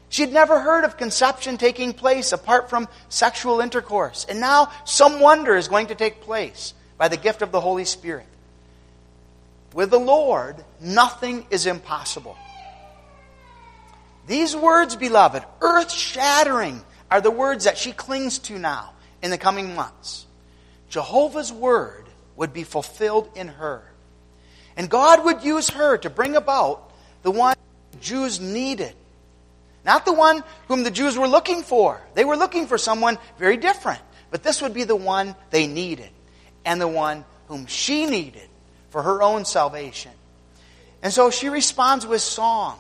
She'd 0.09 0.33
never 0.33 0.61
heard 0.61 0.85
of 0.85 0.97
conception 0.97 1.57
taking 1.57 1.93
place 1.93 2.33
apart 2.33 2.71
from 2.71 2.89
sexual 3.09 3.61
intercourse. 3.61 4.27
And 4.29 4.41
now 4.41 4.73
some 4.85 5.21
wonder 5.21 5.57
is 5.57 5.69
going 5.69 5.89
to 5.89 5.95
take 5.95 6.21
place 6.21 6.75
by 6.99 7.09
the 7.09 7.17
gift 7.17 7.43
of 7.43 7.53
the 7.53 7.61
Holy 7.61 7.85
Spirit. 7.85 8.27
With 9.73 9.91
the 9.91 10.01
Lord, 10.01 10.57
nothing 10.81 11.47
is 11.51 11.67
impossible. 11.67 12.37
These 14.27 14.55
words, 14.55 14.97
beloved, 14.97 15.45
earth 15.61 15.91
shattering, 15.91 16.83
are 17.11 17.21
the 17.21 17.31
words 17.31 17.65
that 17.65 17.79
she 17.79 17.93
clings 17.93 18.39
to 18.39 18.59
now 18.59 18.93
in 19.23 19.31
the 19.31 19.39
coming 19.39 19.75
months. 19.75 20.27
Jehovah's 20.89 21.53
word 21.53 22.05
would 22.37 22.53
be 22.53 22.65
fulfilled 22.65 23.31
in 23.35 23.49
her. 23.49 23.83
And 24.77 24.89
God 24.89 25.25
would 25.25 25.43
use 25.43 25.71
her 25.71 25.99
to 25.99 26.11
bring 26.11 26.37
about 26.37 26.91
the 27.23 27.31
one 27.31 27.57
Jews 28.01 28.41
needed. 28.41 28.95
Not 29.85 30.05
the 30.05 30.13
one 30.13 30.43
whom 30.69 30.85
the 30.85 30.91
Jews 30.91 31.19
were 31.19 31.29
looking 31.29 31.63
for. 31.63 32.01
They 32.15 32.25
were 32.25 32.37
looking 32.37 32.67
for 32.67 32.79
someone 32.79 33.19
very 33.39 33.57
different. 33.57 34.01
But 34.31 34.43
this 34.43 34.63
would 34.63 34.75
be 34.75 34.85
the 34.85 34.97
one 34.97 35.35
they 35.51 35.67
needed, 35.67 36.11
and 36.65 36.81
the 36.81 36.89
one 36.89 37.25
whom 37.49 37.67
she 37.67 38.07
needed 38.07 38.49
for 38.91 39.03
her 39.03 39.23
own 39.23 39.45
salvation. 39.45 40.13
And 41.03 41.13
so 41.13 41.31
she 41.31 41.49
responds 41.49 42.07
with 42.07 42.21
song. 42.21 42.79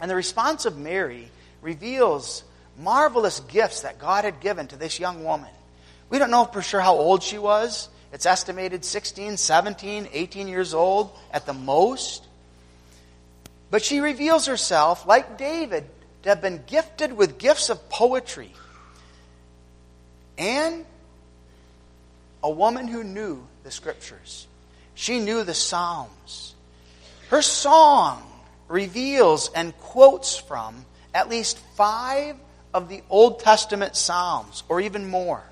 And 0.00 0.10
the 0.10 0.14
response 0.14 0.66
of 0.66 0.78
Mary 0.78 1.30
reveals 1.62 2.44
marvelous 2.78 3.40
gifts 3.40 3.82
that 3.82 3.98
God 3.98 4.24
had 4.24 4.40
given 4.40 4.66
to 4.68 4.76
this 4.76 4.98
young 4.98 5.24
woman. 5.24 5.50
We 6.10 6.18
don't 6.18 6.30
know 6.30 6.44
for 6.44 6.62
sure 6.62 6.80
how 6.80 6.94
old 6.94 7.22
she 7.22 7.38
was. 7.38 7.88
It's 8.12 8.26
estimated 8.26 8.84
16, 8.84 9.36
17, 9.36 10.08
18 10.12 10.48
years 10.48 10.74
old 10.74 11.16
at 11.32 11.46
the 11.46 11.54
most. 11.54 12.26
But 13.70 13.82
she 13.82 14.00
reveals 14.00 14.46
herself, 14.46 15.06
like 15.06 15.38
David, 15.38 15.84
to 16.22 16.28
have 16.28 16.42
been 16.42 16.62
gifted 16.66 17.12
with 17.14 17.38
gifts 17.38 17.70
of 17.70 17.88
poetry. 17.88 18.52
And 20.36 20.84
a 22.42 22.50
woman 22.50 22.88
who 22.88 23.02
knew 23.02 23.46
the 23.64 23.70
scriptures. 23.70 24.46
She 24.94 25.20
knew 25.20 25.44
the 25.44 25.54
Psalms. 25.54 26.54
Her 27.30 27.40
song 27.40 28.22
reveals 28.68 29.50
and 29.54 29.76
quotes 29.78 30.36
from 30.36 30.84
at 31.14 31.28
least 31.28 31.58
five 31.76 32.36
of 32.74 32.88
the 32.88 33.02
Old 33.10 33.40
Testament 33.40 33.96
Psalms, 33.96 34.62
or 34.68 34.80
even 34.80 35.08
more. 35.08 35.42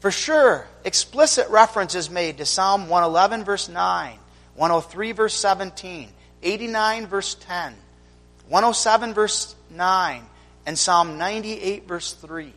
For 0.00 0.10
sure, 0.10 0.66
explicit 0.84 1.48
reference 1.48 1.94
is 1.94 2.10
made 2.10 2.38
to 2.38 2.46
Psalm 2.46 2.88
111, 2.88 3.44
verse 3.44 3.68
9, 3.68 4.18
103, 4.56 5.12
verse 5.12 5.34
17, 5.34 6.08
89, 6.42 7.06
verse 7.06 7.34
10, 7.34 7.74
107, 8.48 9.14
verse 9.14 9.54
9, 9.70 10.22
and 10.66 10.78
Psalm 10.78 11.18
98, 11.18 11.86
verse 11.86 12.12
3. 12.14 12.52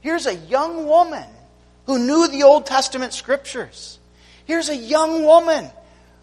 Here's 0.00 0.26
a 0.26 0.34
young 0.34 0.86
woman 0.86 1.28
who 1.86 1.98
knew 1.98 2.28
the 2.28 2.42
Old 2.42 2.66
Testament 2.66 3.12
scriptures. 3.12 3.98
Here's 4.44 4.68
a 4.68 4.76
young 4.76 5.24
woman 5.24 5.70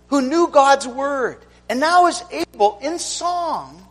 who 0.07 0.21
knew 0.21 0.47
God's 0.47 0.87
Word 0.87 1.37
and 1.69 1.79
now 1.79 2.07
is 2.07 2.23
able, 2.31 2.79
in 2.81 2.99
song, 2.99 3.81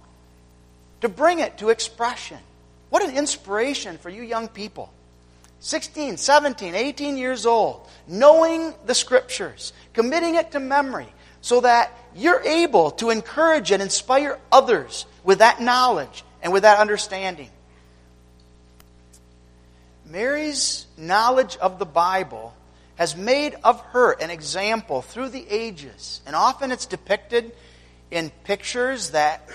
to 1.00 1.08
bring 1.08 1.40
it 1.40 1.58
to 1.58 1.70
expression. 1.70 2.38
What 2.92 3.02
an 3.02 3.16
inspiration 3.16 3.96
for 3.96 4.10
you 4.10 4.22
young 4.22 4.48
people. 4.48 4.92
16, 5.60 6.18
17, 6.18 6.74
18 6.74 7.16
years 7.16 7.46
old, 7.46 7.88
knowing 8.06 8.74
the 8.84 8.94
scriptures, 8.94 9.72
committing 9.94 10.34
it 10.34 10.52
to 10.52 10.60
memory, 10.60 11.06
so 11.40 11.62
that 11.62 11.90
you're 12.14 12.42
able 12.42 12.90
to 12.90 13.08
encourage 13.08 13.70
and 13.70 13.80
inspire 13.82 14.38
others 14.52 15.06
with 15.24 15.38
that 15.38 15.58
knowledge 15.58 16.22
and 16.42 16.52
with 16.52 16.64
that 16.64 16.80
understanding. 16.80 17.48
Mary's 20.04 20.84
knowledge 20.98 21.56
of 21.56 21.78
the 21.78 21.86
Bible 21.86 22.54
has 22.96 23.16
made 23.16 23.54
of 23.64 23.80
her 23.92 24.12
an 24.20 24.28
example 24.28 25.00
through 25.00 25.30
the 25.30 25.48
ages. 25.48 26.20
And 26.26 26.36
often 26.36 26.70
it's 26.70 26.84
depicted 26.84 27.52
in 28.10 28.30
pictures 28.44 29.12
that 29.12 29.48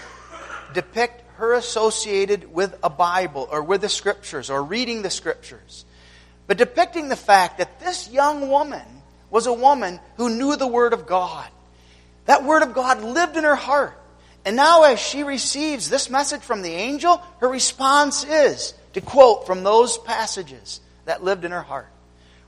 depict 0.74 1.22
her 1.38 1.54
associated 1.54 2.54
with 2.54 2.78
a 2.84 2.90
Bible 2.90 3.48
or 3.52 3.64
with 3.64 3.82
the 3.82 3.90
Scriptures 3.90 4.50
or 4.50 4.64
reading 4.64 5.02
the 5.02 5.10
Scriptures 5.10 5.86
but 6.48 6.58
depicting 6.58 7.10
the 7.10 7.16
fact 7.16 7.58
that 7.58 7.80
this 7.80 8.10
young 8.10 8.50
woman 8.50 8.86
was 9.30 9.46
a 9.46 9.54
woman 9.54 10.00
who 10.16 10.30
knew 10.30 10.56
the 10.56 10.68
Word 10.68 10.94
of 10.94 11.06
God. 11.06 11.48
That 12.26 12.46
Word 12.46 12.64
of 12.64 12.74
God 12.74 13.04
lived 13.04 13.36
in 13.36 13.44
her 13.44 13.56
heart. 13.56 14.00
And 14.46 14.56
now, 14.56 14.84
as 14.84 15.00
she 15.00 15.24
receives 15.24 15.90
this 15.90 16.10
message 16.10 16.42
from 16.42 16.62
the 16.62 16.72
angel, 16.72 17.22
her 17.40 17.50
response 17.50 18.24
is 18.24 18.74
to 18.94 19.02
quote 19.02 19.46
from 19.46 19.64
those 19.64 19.98
passages 19.98 20.80
that 21.04 21.24
lived 21.24 21.44
in 21.44 21.52
her 21.52 21.62
heart. 21.62 21.90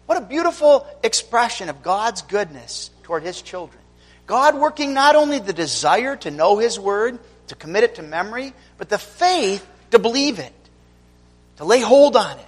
What 0.06 0.18
a 0.18 0.26
beautiful 0.26 0.88
expression 1.04 1.68
of 1.68 1.84
God's 1.84 2.22
goodness 2.22 2.90
toward 3.04 3.24
His 3.24 3.42
children. 3.42 3.84
God 4.28 4.56
working 4.56 4.94
not 4.94 5.18
only 5.18 5.40
the 5.40 5.54
desire 5.54 6.16
to 6.18 6.32
know 6.32 6.58
His 6.58 6.80
Word, 6.80 7.20
to 7.48 7.56
commit 7.56 7.84
it 7.84 7.96
to 7.96 8.02
memory, 8.02 8.54
but 8.80 8.90
the 8.90 8.98
faith 8.98 9.64
to 9.92 10.00
believe 10.00 10.40
it, 10.40 10.54
to 11.58 11.66
lay 11.66 11.82
hold 11.82 12.16
on 12.16 12.40
it, 12.40 12.46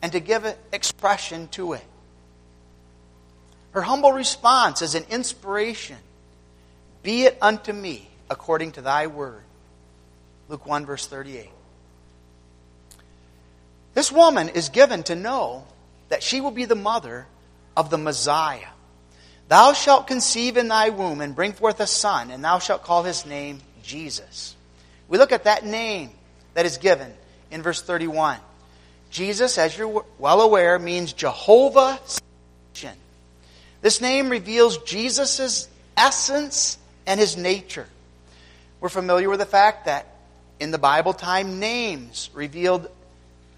and 0.00 0.12
to 0.12 0.20
give 0.20 0.46
expression 0.72 1.48
to 1.48 1.74
it. 1.74 1.84
Her 3.72 3.82
humble 3.82 4.12
response 4.12 4.80
is 4.80 4.94
an 4.94 5.04
inspiration. 5.10 5.96
Be 7.02 7.24
it 7.24 7.36
unto 7.42 7.72
me 7.72 8.08
according 8.30 8.72
to 8.72 8.80
thy 8.80 9.08
word. 9.08 9.42
Luke 10.48 10.64
1, 10.64 10.86
verse 10.86 11.06
38. 11.06 11.50
This 13.94 14.12
woman 14.12 14.48
is 14.50 14.68
given 14.68 15.02
to 15.04 15.16
know 15.16 15.66
that 16.08 16.22
she 16.22 16.40
will 16.40 16.50
be 16.50 16.66
the 16.66 16.74
mother 16.74 17.26
of 17.76 17.90
the 17.90 17.98
Messiah. 17.98 18.68
Thou 19.48 19.72
shalt 19.72 20.06
conceive 20.06 20.56
in 20.56 20.68
thy 20.68 20.90
womb 20.90 21.20
and 21.20 21.34
bring 21.34 21.52
forth 21.52 21.80
a 21.80 21.86
son, 21.86 22.30
and 22.30 22.44
thou 22.44 22.58
shalt 22.60 22.82
call 22.84 23.02
his 23.02 23.26
name 23.26 23.60
Jesus. 23.82 24.54
We 25.08 25.18
look 25.18 25.32
at 25.32 25.44
that 25.44 25.64
name 25.64 26.10
that 26.54 26.66
is 26.66 26.78
given 26.78 27.12
in 27.50 27.62
verse 27.62 27.82
31. 27.82 28.38
Jesus, 29.10 29.58
as 29.58 29.76
you're 29.76 30.04
well 30.18 30.40
aware, 30.40 30.78
means 30.78 31.12
Jehovah. 31.12 32.00
This 33.80 34.00
name 34.00 34.30
reveals 34.30 34.78
Jesus' 34.78 35.68
essence 35.96 36.78
and 37.06 37.20
his 37.20 37.36
nature. 37.36 37.86
We're 38.80 38.88
familiar 38.88 39.28
with 39.28 39.40
the 39.40 39.46
fact 39.46 39.84
that 39.86 40.06
in 40.58 40.70
the 40.70 40.78
Bible 40.78 41.12
time, 41.12 41.60
names 41.60 42.30
revealed 42.32 42.88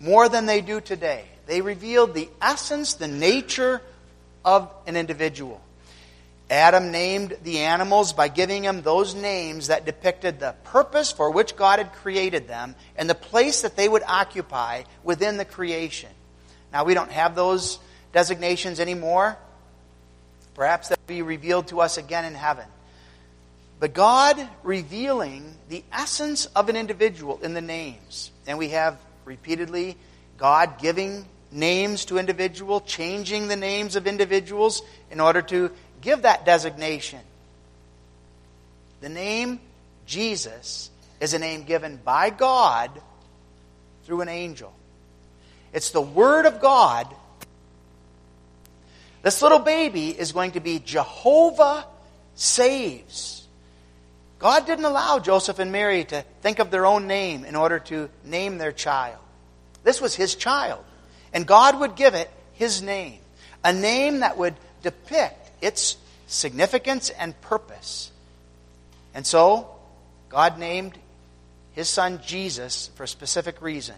more 0.01 0.29
than 0.29 0.47
they 0.47 0.61
do 0.61 0.81
today. 0.81 1.25
They 1.47 1.61
revealed 1.61 2.13
the 2.13 2.29
essence, 2.43 2.95
the 2.95 3.09
nature 3.09 3.81
of 4.45 4.69
an 4.87 4.97
individual. 4.97 5.61
Adam 6.49 6.93
named 6.93 7.37
the 7.43 7.59
animals 7.59 8.13
by 8.13 8.29
giving 8.29 8.63
them 8.63 8.83
those 8.83 9.15
names 9.15 9.67
that 9.67 9.85
depicted 9.85 10.39
the 10.39 10.55
purpose 10.65 11.11
for 11.11 11.31
which 11.31 11.57
God 11.57 11.81
had 11.81 11.93
created 11.95 12.47
them 12.47 12.77
and 12.97 13.11
the 13.11 13.17
place 13.17 13.63
that 13.63 13.77
they 13.77 13.89
would 13.89 14.05
occupy 14.07 14.85
within 15.03 15.39
the 15.39 15.45
creation. 15.45 16.11
Now, 16.73 16.85
we 16.85 16.95
don't 16.95 17.11
have 17.11 17.35
those 17.35 17.81
designations 18.13 18.79
anymore. 18.79 19.37
Perhaps 20.55 20.89
that 20.89 20.99
will 21.01 21.15
be 21.15 21.23
revealed 21.23 21.69
to 21.69 21.81
us 21.81 21.99
again 21.99 22.25
in 22.25 22.35
heaven. 22.35 22.67
But 23.81 23.93
God 23.93 24.41
revealing 24.63 25.55
the 25.69 25.85
essence 25.93 26.47
of 26.47 26.69
an 26.69 26.77
individual 26.77 27.41
in 27.43 27.55
the 27.55 27.61
names. 27.61 28.31
And 28.47 28.57
we 28.57 28.69
have 28.69 28.99
repeatedly 29.25 29.97
God 30.39 30.79
giving 30.79 31.27
names 31.51 32.05
to 32.07 32.19
individual, 32.19 32.81
changing 32.81 33.49
the 33.49 33.57
names 33.57 33.97
of 33.97 34.07
individuals 34.07 34.83
in 35.11 35.21
order 35.21 35.43
to 35.43 35.71
give 36.01 36.23
that 36.23 36.45
designation. 36.45 37.21
The 39.01 39.09
name 39.09 39.61
Jesus 40.07 40.91
is 41.21 41.35
a 41.35 41.39
name 41.39 41.65
given 41.65 41.97
by 41.97 42.31
God 42.31 42.91
through 44.05 44.21
an 44.21 44.29
angel. 44.29 44.73
It's 45.73 45.91
the 45.91 46.01
Word 46.01 46.47
of 46.47 46.61
God. 46.61 47.07
This 49.23 49.43
little 49.43 49.59
baby 49.59 50.11
is 50.11 50.33
going 50.33 50.53
to 50.53 50.61
be 50.61 50.79
Jehovah 50.79 51.85
saves. 52.35 53.47
God 54.39 54.67
didn't 54.67 54.85
allow 54.85 55.19
Joseph 55.19 55.59
and 55.59 55.73
Mary 55.73 56.05
to 56.05 56.23
think 56.43 56.59
of 56.59 56.71
their 56.71 56.87
own 56.87 57.07
name 57.07 57.45
in 57.45 57.57
order 57.57 57.79
to 57.81 58.09
name 58.25 58.59
their 58.59 58.73
child. 58.73 59.19
This 59.83 60.01
was 60.01 60.15
his 60.15 60.35
child. 60.35 60.85
And 61.33 61.47
God 61.47 61.81
would 61.81 61.97
give 61.97 62.15
it 62.15 62.31
his 62.55 62.83
name, 62.83 63.19
a 63.65 63.73
name 63.73 64.21
that 64.21 64.39
would 64.39 64.55
depict 64.83 65.46
its 65.61 65.97
significance 66.27 67.11
and 67.11 67.39
purpose. 67.41 68.11
And 69.15 69.27
so, 69.27 69.71
God 70.29 70.59
named 70.59 70.99
his 71.73 71.89
son 71.89 72.21
Jesus 72.25 72.91
for 72.95 73.05
a 73.05 73.09
specific 73.09 73.63
reason. 73.63 73.97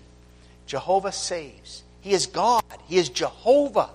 Jehovah 0.67 1.13
saves. 1.13 1.83
He 2.01 2.13
is 2.13 2.27
God. 2.27 2.63
He 2.87 2.99
is 2.99 3.09
Jehovah. 3.09 3.91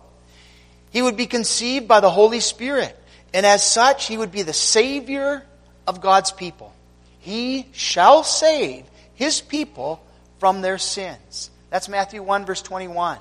He 0.91 1.01
would 1.01 1.17
be 1.17 1.27
conceived 1.27 1.87
by 1.87 1.99
the 1.99 2.09
Holy 2.09 2.39
Spirit. 2.39 2.97
And 3.33 3.45
as 3.45 3.63
such, 3.63 4.07
he 4.07 4.17
would 4.17 4.31
be 4.31 4.41
the 4.41 4.53
Savior 4.53 5.43
of 5.87 6.01
God's 6.01 6.31
people. 6.31 6.73
He 7.19 7.67
shall 7.71 8.23
save 8.23 8.85
his 9.15 9.41
people 9.41 10.03
from 10.39 10.61
their 10.61 10.77
sins. 10.77 11.49
That's 11.69 11.89
Matthew 11.89 12.21
1, 12.21 12.45
verse 12.45 12.61
21. 12.61 13.17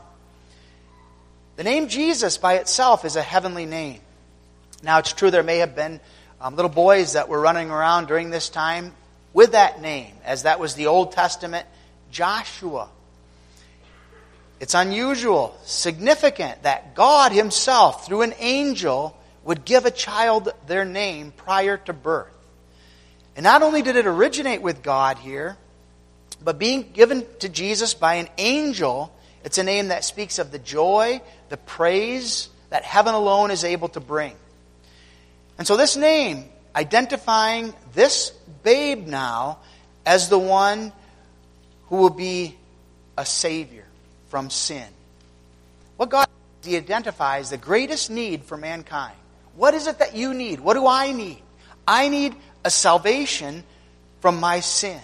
The 1.56 1.64
name 1.64 1.88
Jesus 1.88 2.38
by 2.38 2.54
itself 2.54 3.04
is 3.04 3.16
a 3.16 3.22
heavenly 3.22 3.66
name. 3.66 4.00
Now, 4.82 4.98
it's 4.98 5.12
true 5.12 5.30
there 5.30 5.42
may 5.42 5.58
have 5.58 5.76
been 5.76 6.00
um, 6.40 6.56
little 6.56 6.70
boys 6.70 7.12
that 7.12 7.28
were 7.28 7.40
running 7.40 7.70
around 7.70 8.08
during 8.08 8.30
this 8.30 8.48
time 8.48 8.92
with 9.32 9.52
that 9.52 9.80
name, 9.80 10.14
as 10.24 10.42
that 10.42 10.58
was 10.58 10.74
the 10.74 10.86
Old 10.88 11.12
Testament 11.12 11.66
Joshua. 12.10 12.88
It's 14.58 14.74
unusual, 14.74 15.56
significant 15.64 16.64
that 16.64 16.94
God 16.94 17.32
Himself, 17.32 18.06
through 18.06 18.22
an 18.22 18.34
angel, 18.38 19.16
would 19.44 19.64
give 19.64 19.86
a 19.86 19.90
child 19.90 20.52
their 20.66 20.84
name 20.84 21.32
prior 21.36 21.76
to 21.76 21.92
birth. 21.92 22.28
And 23.34 23.44
not 23.44 23.62
only 23.62 23.82
did 23.82 23.96
it 23.96 24.06
originate 24.06 24.62
with 24.62 24.82
God 24.82 25.18
here, 25.18 25.56
but 26.44 26.58
being 26.58 26.90
given 26.92 27.24
to 27.38 27.48
Jesus 27.48 27.94
by 27.94 28.14
an 28.14 28.28
angel, 28.36 29.12
it's 29.44 29.58
a 29.58 29.64
name 29.64 29.88
that 29.88 30.04
speaks 30.04 30.38
of 30.38 30.52
the 30.52 30.58
joy, 30.58 31.22
the 31.48 31.56
praise 31.56 32.48
that 32.70 32.84
heaven 32.84 33.14
alone 33.14 33.50
is 33.50 33.64
able 33.64 33.88
to 33.90 34.00
bring. 34.00 34.34
And 35.62 35.66
so, 35.68 35.76
this 35.76 35.96
name, 35.96 36.46
identifying 36.74 37.72
this 37.94 38.30
babe 38.64 39.06
now 39.06 39.60
as 40.04 40.28
the 40.28 40.36
one 40.36 40.90
who 41.86 41.98
will 41.98 42.10
be 42.10 42.56
a 43.16 43.24
Savior 43.24 43.84
from 44.28 44.50
sin. 44.50 44.88
What 45.98 46.10
God 46.10 46.26
he 46.64 46.76
identifies 46.76 47.50
the 47.50 47.58
greatest 47.58 48.10
need 48.10 48.42
for 48.42 48.56
mankind. 48.56 49.14
What 49.54 49.74
is 49.74 49.86
it 49.86 50.00
that 50.00 50.16
you 50.16 50.34
need? 50.34 50.58
What 50.58 50.74
do 50.74 50.88
I 50.88 51.12
need? 51.12 51.40
I 51.86 52.08
need 52.08 52.34
a 52.64 52.70
salvation 52.70 53.62
from 54.20 54.40
my 54.40 54.58
sin. 54.58 55.00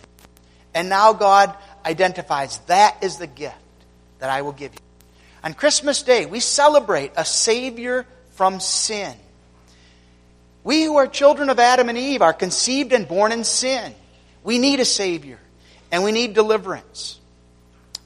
And 0.74 0.88
now 0.88 1.12
God 1.12 1.54
identifies 1.86 2.58
that 2.66 2.96
is 3.04 3.18
the 3.18 3.28
gift 3.28 3.54
that 4.18 4.28
I 4.28 4.42
will 4.42 4.50
give 4.50 4.74
you. 4.74 4.80
On 5.44 5.54
Christmas 5.54 6.02
Day, 6.02 6.26
we 6.26 6.40
celebrate 6.40 7.12
a 7.16 7.24
Savior 7.24 8.06
from 8.32 8.58
sin. 8.58 9.14
We 10.64 10.84
who 10.84 10.96
are 10.96 11.06
children 11.06 11.50
of 11.50 11.58
Adam 11.58 11.88
and 11.88 11.96
Eve 11.96 12.22
are 12.22 12.32
conceived 12.32 12.92
and 12.92 13.06
born 13.06 13.32
in 13.32 13.44
sin. 13.44 13.94
We 14.44 14.58
need 14.58 14.80
a 14.80 14.84
Savior, 14.84 15.38
and 15.90 16.04
we 16.04 16.12
need 16.12 16.34
deliverance. 16.34 17.18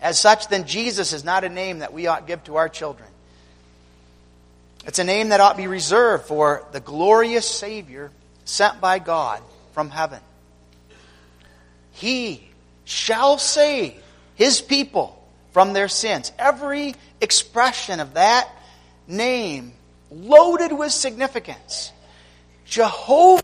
As 0.00 0.18
such, 0.18 0.48
then, 0.48 0.66
Jesus 0.66 1.12
is 1.12 1.24
not 1.24 1.44
a 1.44 1.48
name 1.48 1.80
that 1.80 1.92
we 1.92 2.06
ought 2.06 2.26
give 2.26 2.42
to 2.44 2.56
our 2.56 2.68
children. 2.68 3.08
It's 4.84 4.98
a 4.98 5.04
name 5.04 5.28
that 5.28 5.40
ought 5.40 5.56
be 5.56 5.68
reserved 5.68 6.24
for 6.24 6.66
the 6.72 6.80
glorious 6.80 7.48
Savior 7.48 8.10
sent 8.44 8.80
by 8.80 8.98
God 8.98 9.40
from 9.72 9.90
heaven. 9.90 10.20
He 11.92 12.48
shall 12.84 13.38
save 13.38 13.94
his 14.34 14.60
people 14.60 15.22
from 15.52 15.72
their 15.72 15.88
sins. 15.88 16.32
Every 16.38 16.94
expression 17.20 18.00
of 18.00 18.14
that 18.14 18.48
name 19.06 19.72
loaded 20.10 20.72
with 20.72 20.90
significance. 20.90 21.92
Jehovah 22.72 23.42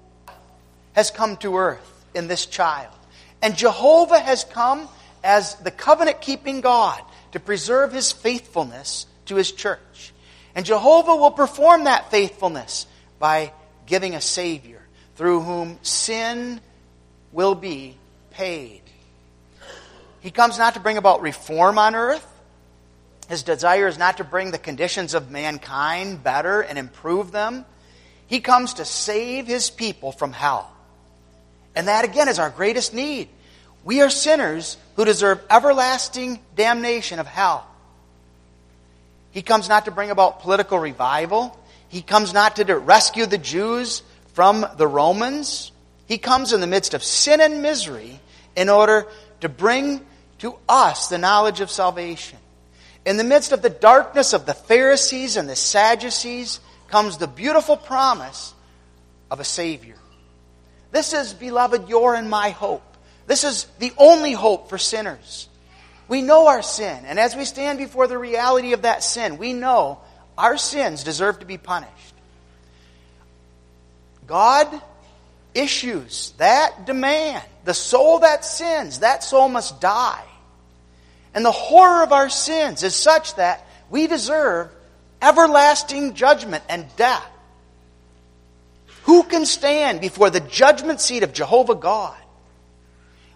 has 0.95 1.11
come 1.11 1.37
to 1.37 1.59
earth 1.59 2.07
in 2.15 2.29
this 2.29 2.47
child. 2.47 2.95
And 3.43 3.55
Jehovah 3.55 4.19
has 4.19 4.43
come 4.43 4.89
as 5.23 5.55
the 5.57 5.71
covenant 5.71 6.23
keeping 6.23 6.63
God 6.63 7.03
to 7.33 7.39
preserve 7.39 7.93
his 7.93 8.11
faithfulness 8.11 9.07
to 9.27 9.35
his 9.37 9.53
church. 9.53 10.15
And 10.55 10.65
Jehovah 10.65 11.15
will 11.15 11.31
perform 11.31 11.85
that 11.85 12.11
faithfulness 12.11 12.87
by 13.19 13.53
giving 13.85 14.15
a 14.15 14.21
Savior 14.23 14.81
through 15.17 15.43
whom 15.43 15.79
sin 15.83 16.59
will 17.31 17.55
be 17.55 17.99
paid. 18.31 18.81
He 20.21 20.31
comes 20.31 20.57
not 20.57 20.73
to 20.73 20.81
bring 20.81 20.97
about 20.97 21.21
reform 21.21 21.79
on 21.79 21.95
earth. 21.95 22.27
His 23.29 23.43
desire 23.43 23.89
is 23.89 23.99
not 23.99 24.17
to 24.17 24.25
bring 24.25 24.53
the 24.53 24.59
conditions 24.59 25.13
of 25.13 25.31
mankind 25.31 26.25
better 26.25 26.63
and 26.63 26.79
improve 26.79 27.31
them. 27.31 27.67
He 28.29 28.41
comes 28.41 28.75
to 28.75 28.85
save 28.85 29.47
his 29.47 29.71
people 29.71 30.13
from 30.13 30.33
hell. 30.33 30.71
And 31.75 31.89
that, 31.89 32.05
again, 32.05 32.29
is 32.29 32.39
our 32.39 32.51
greatest 32.51 32.95
need. 32.95 33.29
We 33.85 34.03
are 34.03 34.11
sinners 34.11 34.77
who 34.97 35.05
deserve 35.05 35.41
everlasting 35.51 36.39
damnation 36.55 37.19
of 37.19 37.27
hell. 37.27 37.67
He 39.31 39.43
comes 39.43 39.69
not 39.69 39.87
to 39.87 39.91
bring 39.91 40.11
about 40.11 40.41
political 40.41 40.79
revival. 40.79 41.59
He 41.89 42.03
comes 42.03 42.35
not 42.35 42.57
to 42.57 42.65
rescue 42.75 43.27
the 43.27 43.39
Jews 43.39 44.03
from 44.35 44.67
the 44.77 44.87
Romans. 44.87 45.73
He 46.07 46.19
comes 46.19 46.53
in 46.53 46.61
the 46.61 46.67
midst 46.67 46.95
of 46.95 47.03
sin 47.03 47.41
and 47.41 47.63
misery 47.63 48.21
in 48.57 48.69
order 48.69 49.07
to 49.41 49.49
bring 49.49 50.05
to 50.39 50.57
us 50.69 51.09
the 51.09 51.19
knowledge 51.19 51.61
of 51.61 51.71
salvation. 51.71 52.39
In 53.07 53.17
the 53.17 53.25
midst 53.25 53.53
of 53.53 53.63
the 53.63 53.71
darkness 53.71 54.33
of 54.33 54.45
the 54.45 54.55
Pharisees 54.55 55.37
and 55.37 55.49
the 55.49 55.57
Sadducees 55.57 56.61
comes 56.89 57.19
the 57.19 57.27
beautiful 57.27 57.77
promise 57.77 58.55
of 59.31 59.41
a 59.41 59.45
Savior. 59.45 59.97
This 60.91 61.13
is, 61.13 61.35
beloved, 61.35 61.89
your 61.89 62.15
and 62.15 62.31
my 62.31 62.51
hope. 62.51 62.83
This 63.27 63.45
is 63.45 63.67
the 63.79 63.93
only 63.99 64.33
hope 64.33 64.71
for 64.71 64.79
sinners. 64.79 65.49
We 66.09 66.23
know 66.23 66.47
our 66.47 66.63
sin, 66.63 67.05
and 67.05 67.19
as 67.19 67.37
we 67.37 67.45
stand 67.45 67.79
before 67.79 68.07
the 68.07 68.17
reality 68.17 68.73
of 68.73 68.83
that 68.83 69.05
sin, 69.05 69.37
we 69.37 69.53
know 69.53 69.99
our 70.39 70.57
sins 70.57 71.05
deserve 71.05 71.41
to 71.41 71.47
be 71.47 71.59
punished. 71.59 72.15
God 74.27 74.69
issues 75.55 76.33
that 76.39 76.87
demand. 76.87 77.45
The 77.65 77.75
soul 77.75 78.21
that 78.21 78.45
sins, 78.45 79.01
that 79.01 79.23
soul 79.23 79.49
must 79.49 79.81
die. 79.81 80.25
And 81.35 81.45
the 81.45 81.53
horror 81.53 82.03
of 82.03 82.13
our 82.13 82.31
sins 82.31 82.83
is 82.83 82.95
such 82.95 83.35
that 83.35 83.67
we 83.91 84.07
deserve 84.07 84.71
everlasting 85.21 86.15
judgment 86.15 86.65
and 86.69 86.87
death. 86.97 87.27
Who 89.05 89.23
can 89.23 89.47
stand 89.47 90.01
before 90.01 90.31
the 90.31 90.41
judgment 90.41 91.01
seat 91.01 91.23
of 91.23 91.33
Jehovah 91.33 91.75
God? 91.75 92.17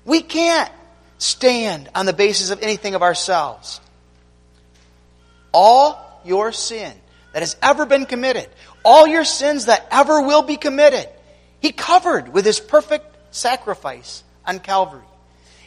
We 0.04 0.20
can't 0.20 0.70
stand 1.18 1.88
on 1.94 2.06
the 2.06 2.12
basis 2.12 2.50
of 2.50 2.60
anything 2.62 2.94
of 2.94 3.02
ourselves. 3.02 3.80
All 5.52 6.20
your 6.24 6.52
sin 6.52 6.92
that 7.32 7.40
has 7.40 7.56
ever 7.62 7.86
been 7.86 8.06
committed, 8.06 8.48
all 8.84 9.06
your 9.06 9.24
sins 9.24 9.66
that 9.66 9.86
ever 9.90 10.22
will 10.22 10.42
be 10.42 10.56
committed, 10.56 11.08
He 11.60 11.72
covered 11.72 12.28
with 12.32 12.44
His 12.44 12.60
perfect 12.60 13.06
sacrifice 13.34 14.24
on 14.46 14.58
Calvary. 14.58 15.04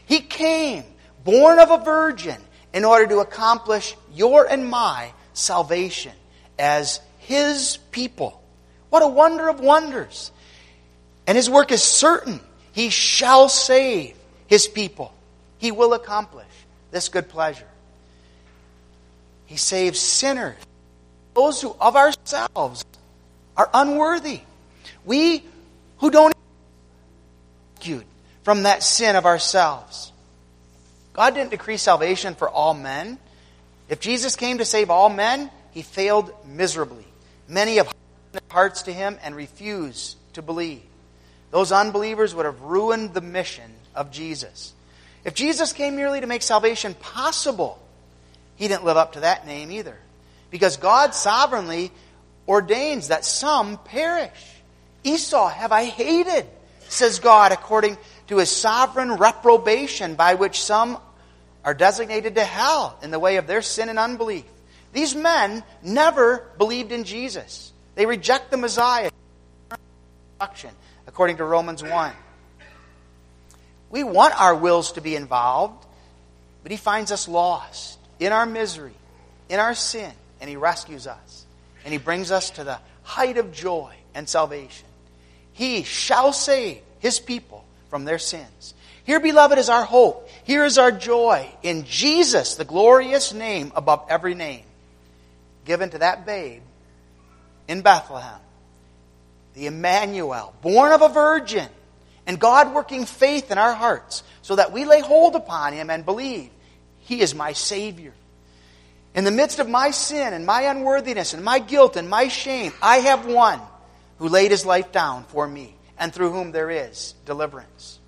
He 0.06 0.20
came, 0.20 0.84
born 1.24 1.60
of 1.60 1.72
a 1.72 1.84
virgin, 1.84 2.38
in 2.74 2.86
order 2.86 3.08
to 3.08 3.20
accomplish 3.20 3.96
your 4.14 4.46
and 4.46 4.70
my 4.70 5.14
salvation 5.36 6.14
as 6.58 7.00
His 7.20 7.78
people. 7.92 8.42
What 8.90 9.04
a 9.04 9.08
wonder 9.08 9.50
of 9.50 9.60
wonders. 9.60 10.32
And 11.28 11.36
his 11.36 11.50
work 11.50 11.72
is 11.72 11.84
certain. 11.84 12.40
He 12.72 12.90
shall 12.90 13.50
save 13.50 14.16
his 14.48 14.68
people. 14.68 15.14
He 15.58 15.72
will 15.72 15.94
accomplish 15.94 16.48
this 16.92 17.10
good 17.10 17.30
pleasure. 17.30 17.68
He 19.46 19.58
saves 19.58 20.00
sinners, 20.00 20.58
those 21.34 21.62
who 21.62 21.76
of 21.80 21.96
ourselves 21.96 22.86
are 23.56 23.70
unworthy. 23.74 24.42
We 25.06 25.44
who 25.98 26.10
don't 26.12 26.34
even 27.82 28.04
from 28.44 28.64
that 28.64 28.84
sin 28.84 29.16
of 29.16 29.26
ourselves. 29.26 30.12
God 31.14 31.34
didn't 31.34 31.52
decree 31.52 31.78
salvation 31.78 32.36
for 32.36 32.50
all 32.50 32.74
men. 32.74 33.18
If 33.90 34.00
Jesus 34.00 34.36
came 34.36 34.58
to 34.58 34.66
save 34.66 34.90
all 34.90 35.10
men, 35.10 35.52
he 35.72 35.82
failed 35.82 36.32
miserably. 36.46 37.06
Many 37.48 37.76
have 37.76 37.94
hearts 38.50 38.84
to 38.84 38.94
him 38.94 39.18
and 39.24 39.36
refuse 39.36 40.16
to 40.34 40.42
believe. 40.42 40.82
Those 41.52 41.72
unbelievers 41.72 42.34
would 42.34 42.46
have 42.46 42.62
ruined 42.62 43.14
the 43.14 43.22
mission 43.22 43.72
of 43.94 44.12
Jesus. 44.12 44.74
If 45.24 45.34
Jesus 45.34 45.74
came 45.74 45.96
merely 45.96 46.22
to 46.22 46.28
make 46.28 46.42
salvation 46.42 46.94
possible, 46.96 47.80
he 48.56 48.68
didn't 48.68 48.86
live 48.86 48.98
up 48.98 49.14
to 49.14 49.22
that 49.22 49.46
name 49.46 49.72
either. 49.72 49.98
Because 50.52 50.78
God 50.78 51.14
sovereignly 51.14 51.92
ordains 52.48 53.10
that 53.10 53.26
some 53.26 53.78
perish. 53.78 54.32
Esau 55.04 55.48
have 55.48 55.72
I 55.72 55.86
hated, 55.86 56.46
says 56.88 57.20
God, 57.20 57.52
according 57.52 57.98
to 58.28 58.38
his 58.38 58.50
sovereign 58.50 59.14
reprobation 59.14 60.16
by 60.16 60.36
which 60.36 60.62
some 60.62 60.98
are 61.66 61.74
designated 61.74 62.36
to 62.36 62.44
hell 62.44 62.98
in 63.02 63.10
the 63.10 63.20
way 63.20 63.38
of 63.38 63.48
their 63.48 63.64
sin 63.64 63.90
and 63.90 63.98
unbelief. 63.98 64.46
These 64.94 65.16
men 65.16 65.64
never 65.84 66.48
believed 66.58 66.92
in 66.92 67.04
Jesus. 67.04 67.74
They 67.96 68.06
reject 68.06 68.52
the 68.52 68.58
Messiah, 68.58 69.10
according 71.08 71.38
to 71.38 71.44
Romans 71.44 71.84
1. 71.84 72.14
We 73.90 74.04
want 74.04 74.40
our 74.40 74.56
wills 74.56 74.94
to 74.94 75.02
be 75.02 75.16
involved, 75.16 75.86
but 76.64 76.72
He 76.72 76.78
finds 76.78 77.12
us 77.12 77.28
lost 77.28 77.98
in 78.20 78.32
our 78.32 78.46
misery, 78.46 78.96
in 79.50 79.60
our 79.60 79.74
sin, 79.74 80.12
and 80.40 80.50
He 80.50 80.56
rescues 80.56 81.08
us. 81.08 81.46
And 81.84 81.92
He 81.92 81.98
brings 81.98 82.32
us 82.32 82.52
to 82.52 82.64
the 82.64 82.80
height 83.04 83.38
of 83.38 83.52
joy 83.52 83.96
and 84.14 84.30
salvation. 84.30 84.88
He 85.54 85.84
shall 85.84 86.32
save 86.32 86.82
His 87.00 87.20
people 87.20 87.66
from 87.90 88.06
their 88.06 88.20
sins. 88.20 88.74
Here, 89.06 89.20
beloved, 89.20 89.58
is 89.58 89.70
our 89.70 89.84
hope. 89.84 90.30
Here 90.44 90.66
is 90.66 90.78
our 90.78 90.92
joy 90.92 91.48
in 91.62 91.86
Jesus, 91.86 92.56
the 92.56 92.66
glorious 92.66 93.34
name 93.34 93.72
above 93.76 94.06
every 94.10 94.34
name, 94.34 94.64
given 95.64 95.92
to 95.92 96.00
that 96.00 96.26
babe 96.26 96.64
in 97.68 97.82
Bethlehem. 97.82 98.40
The 99.54 99.68
Emmanuel, 99.68 100.54
born 100.62 100.92
of 100.92 101.02
a 101.02 101.10
virgin, 101.10 101.70
and 102.26 102.40
God 102.40 102.74
working 102.74 103.06
faith 103.06 103.52
in 103.52 103.58
our 103.58 103.74
hearts 103.74 104.24
so 104.42 104.56
that 104.56 104.72
we 104.72 104.86
lay 104.86 105.02
hold 105.02 105.36
upon 105.36 105.74
him 105.74 105.90
and 105.90 106.04
believe 106.04 106.50
he 107.02 107.22
is 107.22 107.36
my 107.36 107.54
Savior. 107.54 108.14
In 109.14 109.24
the 109.24 109.32
midst 109.32 109.60
of 109.60 109.70
my 109.70 109.92
sin 109.92 110.34
and 110.34 110.46
my 110.46 110.64
unworthiness 110.64 111.34
and 111.34 111.44
my 111.44 111.60
guilt 111.60 111.96
and 111.96 112.10
my 112.10 112.28
shame, 112.28 112.74
I 112.82 112.98
have 112.98 113.28
one 113.28 113.62
who 114.18 114.28
laid 114.30 114.52
his 114.52 114.66
life 114.66 114.92
down 114.92 115.24
for 115.26 115.48
me 115.48 115.76
and 115.98 116.12
through 116.12 116.32
whom 116.32 116.52
there 116.52 116.72
is 116.72 117.14
deliverance. 117.26 118.00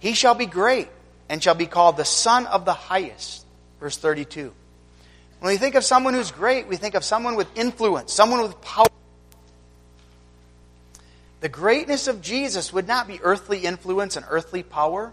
He 0.00 0.14
shall 0.14 0.34
be 0.34 0.46
great 0.46 0.88
and 1.28 1.42
shall 1.42 1.54
be 1.54 1.66
called 1.66 1.96
the 1.96 2.04
Son 2.04 2.46
of 2.46 2.64
the 2.64 2.72
Highest. 2.72 3.46
Verse 3.78 3.96
32. 3.96 4.52
When 5.38 5.52
we 5.52 5.56
think 5.56 5.74
of 5.74 5.84
someone 5.84 6.14
who's 6.14 6.32
great, 6.32 6.66
we 6.66 6.76
think 6.76 6.94
of 6.94 7.04
someone 7.04 7.36
with 7.36 7.48
influence, 7.56 8.12
someone 8.12 8.42
with 8.42 8.60
power. 8.60 8.86
The 11.40 11.48
greatness 11.48 12.08
of 12.08 12.20
Jesus 12.20 12.72
would 12.72 12.86
not 12.86 13.08
be 13.08 13.20
earthly 13.22 13.60
influence 13.60 14.16
and 14.16 14.26
earthly 14.28 14.62
power, 14.62 15.12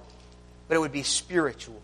but 0.67 0.75
it 0.75 0.79
would 0.79 0.91
be 0.91 1.03
spiritual. 1.03 1.81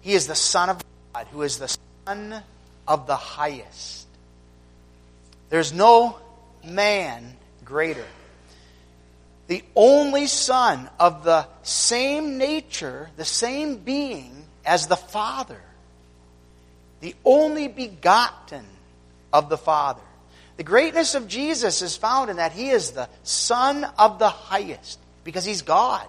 He 0.00 0.14
is 0.14 0.26
the 0.26 0.34
Son 0.34 0.70
of 0.70 0.82
God, 1.12 1.26
who 1.30 1.42
is 1.42 1.58
the 1.58 1.76
Son 2.06 2.42
of 2.88 3.06
the 3.06 3.16
highest. 3.16 4.06
There's 5.48 5.72
no 5.72 6.18
man 6.64 7.36
greater. 7.64 8.04
The 9.46 9.62
only 9.74 10.26
Son 10.26 10.90
of 10.98 11.24
the 11.24 11.46
same 11.62 12.38
nature, 12.38 13.10
the 13.16 13.24
same 13.24 13.76
being 13.76 14.44
as 14.64 14.86
the 14.86 14.96
Father 14.96 15.60
the 17.00 17.14
only 17.24 17.68
begotten 17.68 18.64
of 19.32 19.48
the 19.48 19.58
Father. 19.58 20.02
The 20.56 20.64
greatness 20.64 21.14
of 21.14 21.28
Jesus 21.28 21.82
is 21.82 21.96
found 21.96 22.30
in 22.30 22.36
that 22.36 22.52
he 22.52 22.70
is 22.70 22.92
the 22.92 23.08
Son 23.22 23.84
of 23.98 24.18
the 24.18 24.28
highest, 24.28 24.98
because 25.22 25.44
he's 25.44 25.62
God. 25.62 26.06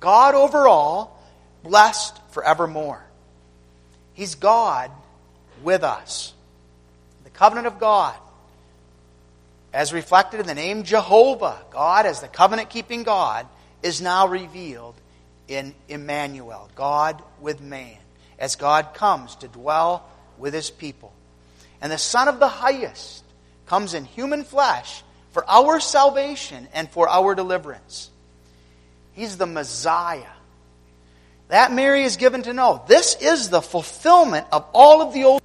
God 0.00 0.34
over 0.34 0.66
all, 0.66 1.22
blessed 1.62 2.20
forevermore. 2.32 3.02
He's 4.14 4.34
God 4.34 4.90
with 5.62 5.84
us. 5.84 6.34
The 7.22 7.30
covenant 7.30 7.66
of 7.66 7.78
God, 7.78 8.14
as 9.74 9.92
reflected 9.92 10.38
in 10.38 10.46
the 10.46 10.54
name 10.54 10.84
Jehovah, 10.84 11.58
God 11.70 12.06
as 12.06 12.20
the 12.20 12.28
covenant 12.28 12.70
keeping 12.70 13.02
God, 13.02 13.46
is 13.82 14.00
now 14.00 14.28
revealed 14.28 14.94
in 15.48 15.74
Emmanuel, 15.88 16.70
God 16.76 17.20
with 17.40 17.60
man, 17.60 17.98
as 18.38 18.54
God 18.54 18.94
comes 18.94 19.34
to 19.36 19.48
dwell 19.48 20.08
with 20.38 20.54
his 20.54 20.70
people. 20.70 21.12
And 21.82 21.90
the 21.90 21.98
Son 21.98 22.28
of 22.28 22.38
the 22.38 22.48
Highest 22.48 23.24
comes 23.66 23.94
in 23.94 24.04
human 24.04 24.44
flesh 24.44 25.02
for 25.32 25.44
our 25.50 25.80
salvation 25.80 26.68
and 26.72 26.88
for 26.88 27.08
our 27.08 27.34
deliverance. 27.34 28.10
He's 29.12 29.36
the 29.36 29.46
Messiah. 29.46 30.22
That 31.48 31.72
Mary 31.72 32.04
is 32.04 32.16
given 32.16 32.44
to 32.44 32.52
know. 32.52 32.84
This 32.86 33.16
is 33.20 33.48
the 33.48 33.60
fulfillment 33.60 34.46
of 34.52 34.64
all 34.72 35.02
of 35.02 35.12
the 35.12 35.24
old 35.24 35.42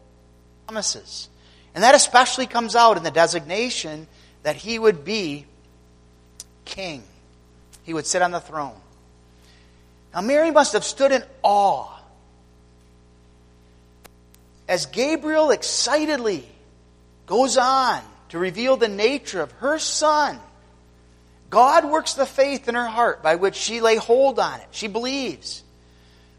promises. 0.67 1.29
And 1.73 1.83
that 1.83 1.95
especially 1.95 2.45
comes 2.45 2.75
out 2.75 2.95
in 2.95 3.03
the 3.03 3.11
designation 3.11 4.07
that 4.43 4.55
he 4.55 4.79
would 4.79 5.03
be 5.03 5.45
king. 6.65 7.03
He 7.83 7.93
would 7.93 8.05
sit 8.05 8.21
on 8.21 8.31
the 8.31 8.39
throne. 8.39 8.75
Now, 10.13 10.21
Mary 10.21 10.51
must 10.51 10.73
have 10.73 10.83
stood 10.83 11.11
in 11.11 11.23
awe 11.43 11.99
as 14.69 14.85
Gabriel 14.85 15.49
excitedly 15.49 16.47
goes 17.25 17.57
on 17.57 18.01
to 18.29 18.37
reveal 18.37 18.77
the 18.77 18.87
nature 18.87 19.41
of 19.41 19.51
her 19.53 19.79
son, 19.79 20.39
God 21.49 21.85
works 21.85 22.13
the 22.13 22.27
faith 22.27 22.69
in 22.69 22.75
her 22.75 22.85
heart 22.85 23.23
by 23.23 23.35
which 23.35 23.55
she 23.55 23.81
lay 23.81 23.95
hold 23.95 24.37
on 24.37 24.59
it. 24.59 24.67
She 24.69 24.87
believes. 24.87 25.63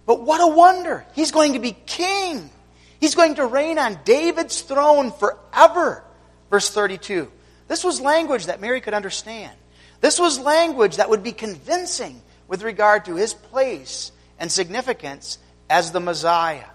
But 0.07 0.21
what 0.21 0.41
a 0.41 0.47
wonder! 0.47 1.05
He's 1.15 1.33
going 1.33 1.55
to 1.55 1.59
be 1.59 1.73
king. 1.73 2.49
He's 3.01 3.17
going 3.17 3.35
to 3.35 3.47
reign 3.47 3.79
on 3.79 3.99
David's 4.05 4.61
throne 4.61 5.11
forever. 5.11 6.05
Verse 6.51 6.71
32. 6.71 7.31
This 7.71 7.85
was 7.85 8.01
language 8.01 8.47
that 8.47 8.61
Mary 8.61 8.81
could 8.81 8.95
understand. 8.95 9.53
This 10.01 10.19
was 10.19 10.41
language 10.41 10.97
that 10.97 11.09
would 11.09 11.23
be 11.23 11.31
convincing 11.31 12.21
with 12.49 12.65
regard 12.65 13.05
to 13.05 13.15
his 13.15 13.33
place 13.33 14.11
and 14.41 14.51
significance 14.51 15.39
as 15.71 15.93
the 15.93 16.01
Messiah. 16.01 16.67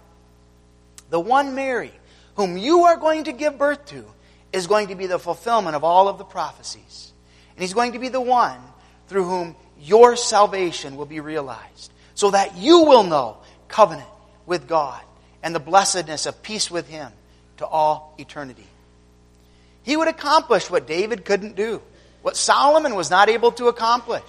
The 1.10 1.20
one 1.20 1.54
Mary, 1.54 1.92
whom 2.36 2.58
you 2.58 2.86
are 2.86 2.96
going 2.96 3.26
to 3.26 3.34
give 3.34 3.58
birth 3.58 3.88
to, 3.88 4.06
is 4.54 4.68
going 4.68 4.88
to 4.88 4.96
be 4.96 5.06
the 5.06 5.20
fulfillment 5.20 5.76
of 5.76 5.84
all 5.84 6.08
of 6.08 6.18
the 6.18 6.24
prophecies. 6.24 7.12
And 7.56 7.62
he's 7.62 7.74
going 7.74 7.92
to 7.92 8.00
be 8.00 8.08
the 8.08 8.22
one 8.22 8.62
through 9.10 9.26
whom 9.26 9.58
your 9.78 10.16
salvation 10.16 10.96
will 10.96 11.06
be 11.06 11.20
realized, 11.20 11.92
so 12.14 12.32
that 12.32 12.56
you 12.56 12.86
will 12.86 13.04
know 13.04 13.40
covenant 13.68 14.08
with 14.46 14.66
God 14.66 15.02
and 15.44 15.54
the 15.54 15.60
blessedness 15.60 16.26
of 16.26 16.42
peace 16.42 16.72
with 16.72 16.88
him 16.88 17.12
to 17.58 17.66
all 17.66 18.16
eternity. 18.18 18.68
He 19.86 19.96
would 19.96 20.08
accomplish 20.08 20.70
what 20.70 20.88
David 20.88 21.26
couldn't 21.26 21.56
do, 21.56 21.80
what 22.24 22.36
Solomon 22.36 22.96
was 22.96 23.12
not 23.12 23.30
able 23.30 23.52
to 23.54 23.68
accomplish. 23.68 24.24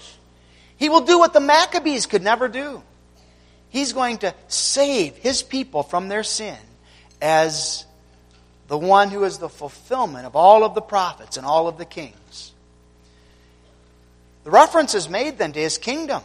He 0.77 0.91
will 0.91 1.01
do 1.01 1.19
what 1.19 1.33
the 1.33 1.41
Maccabees 1.41 2.05
could 2.05 2.23
never 2.23 2.47
do. 2.47 2.83
He's 3.71 3.95
going 3.95 4.19
to 4.19 4.35
save 4.49 5.17
his 5.17 5.43
people 5.43 5.83
from 5.83 6.09
their 6.09 6.23
sin 6.23 6.59
as 7.23 7.87
the 8.69 8.77
one 8.77 9.11
who 9.11 9.25
is 9.25 9.39
the 9.39 9.49
fulfillment 9.49 10.27
of 10.27 10.37
all 10.37 10.63
of 10.63 10.75
the 10.75 10.83
prophets 10.83 11.39
and 11.39 11.47
all 11.47 11.69
of 11.69 11.79
the 11.79 11.87
kings. 11.87 12.53
The 14.45 14.51
reference 14.51 14.95
is 14.95 15.09
made 15.09 15.39
then 15.39 15.53
to 15.53 15.59
his 15.59 15.79
kingdom. 15.79 16.23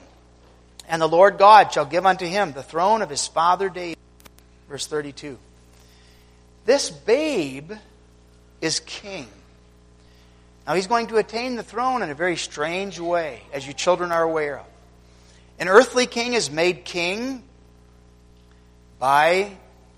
And 0.90 1.02
the 1.02 1.08
Lord 1.08 1.38
God 1.38 1.72
shall 1.72 1.86
give 1.86 2.06
unto 2.06 2.26
him 2.26 2.52
the 2.52 2.64
throne 2.64 3.02
of 3.02 3.10
his 3.10 3.26
father 3.28 3.70
David. 3.70 3.98
Verse 4.68 4.88
32. 4.88 5.38
This 6.66 6.90
babe 6.90 7.72
is 8.62 8.80
king. 8.80 9.28
Now 10.68 10.76
he's 10.76 10.88
going 10.88 11.08
to 11.08 11.18
attain 11.18 11.56
the 11.56 11.64
throne 11.64 12.04
in 12.04 12.10
a 12.10 12.16
very 12.16 12.38
strange 12.38 13.00
way, 13.00 13.42
as 13.52 13.66
you 13.68 13.74
children 13.74 14.12
are 14.12 14.24
aware 14.24 14.60
of. 14.60 14.66
An 15.60 15.68
earthly 15.68 16.06
king 16.06 16.34
is 16.34 16.50
made 16.50 16.86
king 16.86 17.44
by 19.00 19.52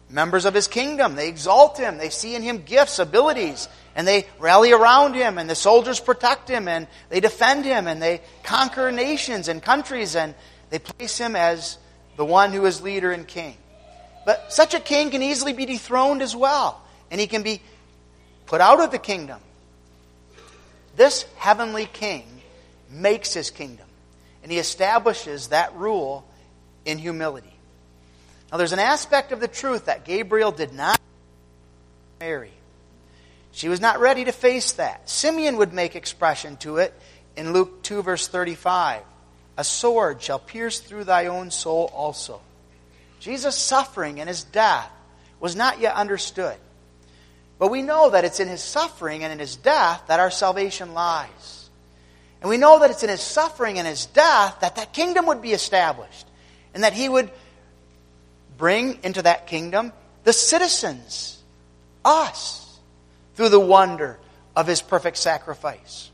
members 0.10 0.46
of 0.46 0.54
his 0.54 0.68
kingdom. 0.68 1.16
They 1.16 1.28
exalt 1.28 1.78
him, 1.78 1.98
they 1.98 2.10
see 2.10 2.36
in 2.36 2.42
him 2.42 2.64
gifts, 2.64 3.00
abilities, 3.00 3.68
and 3.96 4.08
they 4.08 4.26
rally 4.40 4.72
around 4.72 5.16
him, 5.16 5.38
and 5.38 5.50
the 5.50 5.56
soldiers 5.56 6.00
protect 6.00 6.50
him, 6.50 6.68
and 6.68 6.88
they 7.10 7.20
defend 7.20 7.66
him, 7.66 7.88
and 7.88 8.02
they 8.02 8.22
conquer 8.44 8.92
nations 8.92 9.48
and 9.48 9.62
countries, 9.62 10.16
and 10.16 10.34
they 10.70 10.80
place 10.80 11.18
him 11.18 11.36
as 11.36 11.78
the 12.18 12.26
one 12.26 12.52
who 12.52 12.66
is 12.66 12.82
leader 12.82 13.12
and 13.12 13.28
king. 13.28 13.58
But 14.26 14.54
such 14.54 14.74
a 14.74 14.80
king 14.80 15.12
can 15.12 15.22
easily 15.22 15.54
be 15.54 15.66
dethroned 15.66 16.22
as 16.22 16.36
well, 16.36 16.82
and 17.12 17.20
he 17.20 17.28
can 17.28 17.44
be 17.44 17.62
put 18.54 18.62
out 18.62 18.80
of 18.80 18.92
the 18.92 19.00
kingdom. 19.00 19.40
This 20.96 21.26
heavenly 21.38 21.88
king 21.88 22.24
makes 22.88 23.34
his 23.34 23.50
kingdom, 23.50 23.88
and 24.44 24.52
he 24.52 24.60
establishes 24.60 25.48
that 25.48 25.74
rule 25.74 26.24
in 26.86 27.00
humility. 27.00 27.56
Now, 28.52 28.60
there's 28.60 28.72
an 28.72 28.78
aspect 28.78 29.32
of 29.32 29.40
the 29.40 29.48
truth 29.48 29.86
that 29.86 30.06
Gabriel 30.06 30.52
did 30.52 30.72
not 30.72 31.02
marry. 32.20 32.52
She 33.54 33.70
was 33.70 33.82
not 33.82 34.00
ready 34.00 34.26
to 34.26 34.32
face 34.32 34.74
that. 34.74 35.10
Simeon 35.10 35.58
would 35.58 35.74
make 35.74 35.96
expression 35.96 36.56
to 36.58 36.78
it 36.78 36.94
in 37.36 37.54
Luke 37.54 37.82
2, 37.82 38.04
verse 38.04 38.28
35. 38.28 39.02
A 39.58 39.64
sword 39.64 40.22
shall 40.22 40.38
pierce 40.38 40.78
through 40.78 41.06
thy 41.06 41.26
own 41.26 41.50
soul 41.50 41.90
also. 41.92 42.40
Jesus' 43.20 43.56
suffering 43.56 44.20
and 44.20 44.30
his 44.30 44.44
death 44.44 44.92
was 45.40 45.56
not 45.56 45.80
yet 45.80 45.96
understood. 45.96 46.58
But 47.60 47.72
we 47.72 47.82
know 47.82 48.10
that 48.10 48.26
it's 48.26 48.40
in 48.40 48.48
his 48.48 48.62
suffering 48.62 49.24
and 49.24 49.32
in 49.32 49.40
his 49.40 49.56
death 49.56 50.04
that 50.08 50.20
our 50.20 50.32
salvation 50.32 50.94
lies. 50.94 51.70
And 52.42 52.50
we 52.50 52.58
know 52.58 52.80
that 52.80 52.92
it's 52.92 53.04
in 53.04 53.10
his 53.10 53.22
suffering 53.22 53.80
and 53.80 53.88
his 53.88 54.06
death 54.08 54.58
that 54.62 54.76
that 54.76 54.92
kingdom 54.92 55.28
would 55.28 55.42
be 55.42 55.54
established. 55.54 56.28
And 56.74 56.84
that 56.84 56.94
he 56.94 57.08
would 57.08 57.32
bring 58.58 59.00
into 59.04 59.22
that 59.22 59.48
kingdom 59.48 59.94
the 60.24 60.34
citizens, 60.34 61.42
us, 62.04 62.80
through 63.36 63.50
the 63.50 63.60
wonder 63.60 64.20
of 64.56 64.68
his 64.68 64.82
perfect 64.82 65.18
sacrifice. 65.18 66.10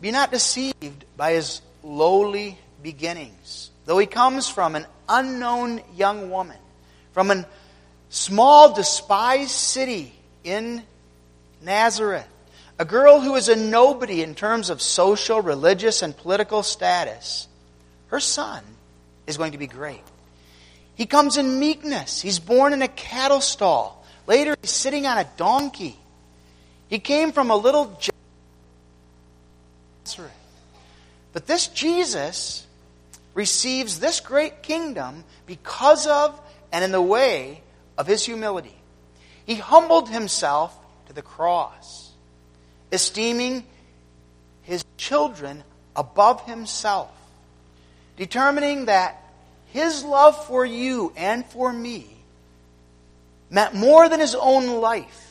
Be 0.00 0.10
not 0.10 0.30
deceived 0.30 1.04
by 1.16 1.32
his 1.32 1.62
lowly 1.82 2.58
beginnings. 2.82 3.70
Though 3.86 3.98
he 3.98 4.06
comes 4.06 4.48
from 4.48 4.74
an 4.74 4.86
unknown 5.08 5.80
young 5.96 6.30
woman, 6.30 6.58
from 7.12 7.30
a 7.30 7.46
small, 8.08 8.74
despised 8.74 9.50
city 9.50 10.12
in 10.44 10.82
Nazareth, 11.62 12.28
a 12.78 12.84
girl 12.84 13.20
who 13.20 13.34
is 13.36 13.48
a 13.48 13.56
nobody 13.56 14.22
in 14.22 14.34
terms 14.34 14.70
of 14.70 14.82
social, 14.82 15.40
religious, 15.40 16.02
and 16.02 16.16
political 16.16 16.62
status, 16.62 17.48
her 18.08 18.20
son 18.20 18.62
is 19.26 19.36
going 19.36 19.52
to 19.52 19.58
be 19.58 19.66
great. 19.66 20.02
He 20.94 21.06
comes 21.06 21.36
in 21.36 21.58
meekness. 21.58 22.22
He's 22.22 22.38
born 22.38 22.72
in 22.72 22.82
a 22.82 22.88
cattle 22.88 23.40
stall. 23.40 24.04
Later, 24.26 24.56
he's 24.60 24.70
sitting 24.70 25.06
on 25.06 25.18
a 25.18 25.26
donkey. 25.36 25.96
He 26.88 26.98
came 26.98 27.32
from 27.32 27.50
a 27.50 27.56
little 27.56 27.98
Nazareth. 30.04 30.32
But 31.32 31.46
this 31.46 31.66
Jesus 31.68 32.66
receives 33.34 34.00
this 34.00 34.20
great 34.20 34.62
kingdom 34.62 35.24
because 35.46 36.06
of 36.06 36.40
and 36.72 36.82
in 36.84 36.92
the 36.92 37.02
way 37.02 37.60
of 37.98 38.06
his 38.06 38.24
humility. 38.24 38.74
He 39.44 39.54
humbled 39.54 40.08
himself 40.08 40.76
to 41.06 41.12
the 41.12 41.22
cross, 41.22 42.10
esteeming 42.90 43.64
his 44.62 44.84
children 44.96 45.62
above 45.94 46.44
himself, 46.46 47.10
determining 48.16 48.86
that 48.86 49.22
his 49.66 50.04
love 50.04 50.46
for 50.46 50.64
you 50.64 51.12
and 51.16 51.44
for 51.46 51.72
me 51.72 52.06
meant 53.50 53.74
more 53.74 54.08
than 54.08 54.20
his 54.20 54.34
own 54.34 54.80
life. 54.80 55.22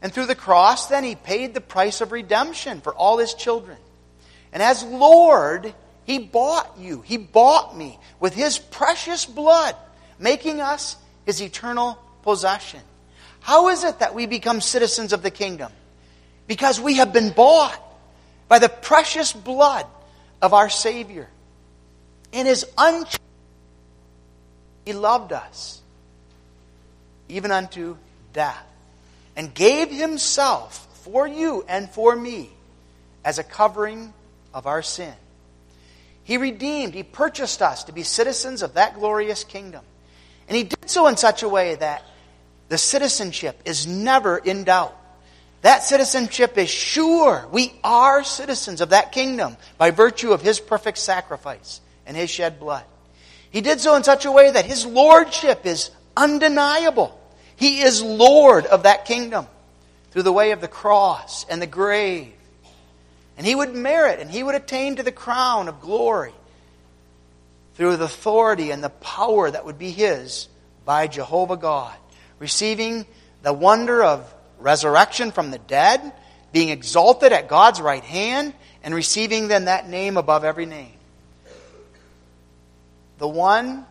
And 0.00 0.12
through 0.12 0.26
the 0.26 0.34
cross, 0.36 0.86
then, 0.86 1.02
he 1.02 1.16
paid 1.16 1.54
the 1.54 1.60
price 1.60 2.00
of 2.00 2.12
redemption 2.12 2.80
for 2.80 2.94
all 2.94 3.18
his 3.18 3.34
children. 3.34 3.78
And 4.52 4.62
as 4.62 4.84
Lord, 4.84 5.74
he 6.04 6.18
bought 6.18 6.78
you, 6.78 7.02
he 7.02 7.16
bought 7.16 7.76
me 7.76 7.98
with 8.20 8.34
his 8.34 8.58
precious 8.58 9.26
blood, 9.26 9.74
making 10.18 10.60
us 10.60 10.96
his 11.28 11.42
eternal 11.42 11.98
possession. 12.22 12.80
How 13.40 13.68
is 13.68 13.84
it 13.84 13.98
that 13.98 14.14
we 14.14 14.24
become 14.24 14.62
citizens 14.62 15.12
of 15.12 15.22
the 15.22 15.30
kingdom? 15.30 15.70
Because 16.46 16.80
we 16.80 16.94
have 16.94 17.12
been 17.12 17.32
bought 17.32 17.78
by 18.48 18.58
the 18.58 18.70
precious 18.70 19.30
blood 19.30 19.84
of 20.40 20.54
our 20.54 20.70
Savior. 20.70 21.28
In 22.32 22.46
his 22.46 22.64
unchanging 22.78 23.20
he 24.86 24.94
loved 24.94 25.34
us, 25.34 25.82
even 27.28 27.52
unto 27.52 27.98
death, 28.32 28.64
and 29.36 29.52
gave 29.52 29.90
Himself 29.90 30.88
for 31.02 31.28
you 31.28 31.62
and 31.68 31.90
for 31.90 32.16
me 32.16 32.48
as 33.22 33.38
a 33.38 33.44
covering 33.44 34.14
of 34.54 34.66
our 34.66 34.80
sin. 34.80 35.12
He 36.24 36.38
redeemed, 36.38 36.94
He 36.94 37.02
purchased 37.02 37.60
us 37.60 37.84
to 37.84 37.92
be 37.92 38.02
citizens 38.02 38.62
of 38.62 38.72
that 38.74 38.94
glorious 38.94 39.44
kingdom. 39.44 39.84
And 40.48 40.56
He 40.56 40.64
did 40.64 40.90
so 40.90 41.06
in 41.06 41.16
such 41.16 41.42
a 41.42 41.48
way 41.48 41.76
that 41.76 42.02
the 42.68 42.78
citizenship 42.78 43.60
is 43.64 43.86
never 43.86 44.36
in 44.36 44.64
doubt. 44.64 44.96
That 45.62 45.82
citizenship 45.82 46.58
is 46.58 46.70
sure. 46.70 47.46
We 47.52 47.72
are 47.84 48.24
citizens 48.24 48.80
of 48.80 48.90
that 48.90 49.12
kingdom 49.12 49.56
by 49.76 49.90
virtue 49.90 50.32
of 50.32 50.42
His 50.42 50.58
perfect 50.58 50.98
sacrifice 50.98 51.80
and 52.06 52.16
His 52.16 52.30
shed 52.30 52.58
blood. 52.58 52.84
He 53.50 53.60
did 53.60 53.80
so 53.80 53.94
in 53.94 54.04
such 54.04 54.24
a 54.24 54.32
way 54.32 54.50
that 54.50 54.66
his 54.66 54.84
lordship 54.84 55.64
is 55.64 55.90
undeniable. 56.16 57.18
He 57.56 57.80
is 57.80 58.02
Lord 58.02 58.66
of 58.66 58.82
that 58.82 59.04
kingdom 59.04 59.46
through 60.10 60.22
the 60.22 60.32
way 60.32 60.52
of 60.52 60.60
the 60.60 60.68
cross 60.68 61.44
and 61.48 61.60
the 61.60 61.66
grave. 61.66 62.32
And 63.36 63.46
he 63.46 63.54
would 63.54 63.74
merit 63.74 64.20
and 64.20 64.30
he 64.30 64.42
would 64.42 64.54
attain 64.54 64.96
to 64.96 65.02
the 65.02 65.12
crown 65.12 65.68
of 65.68 65.80
glory 65.80 66.34
through 67.78 67.96
the 67.96 68.04
authority 68.04 68.70
and 68.70 68.84
the 68.84 68.90
power 68.90 69.50
that 69.50 69.64
would 69.64 69.78
be 69.78 69.90
his 69.90 70.48
by 70.84 71.06
Jehovah 71.06 71.56
God, 71.56 71.96
receiving 72.38 73.06
the 73.42 73.54
wonder 73.54 74.02
of 74.02 74.30
resurrection 74.58 75.32
from 75.32 75.50
the 75.50 75.58
dead, 75.58 76.12
being 76.52 76.68
exalted 76.68 77.32
at 77.32 77.48
God's 77.48 77.80
right 77.80 78.04
hand, 78.04 78.52
and 78.82 78.94
receiving 78.94 79.48
then 79.48 79.64
that 79.64 79.88
name 79.88 80.18
above 80.18 80.44
every 80.44 80.66
name 80.66 80.92
the 83.18 83.28
one 83.28 83.84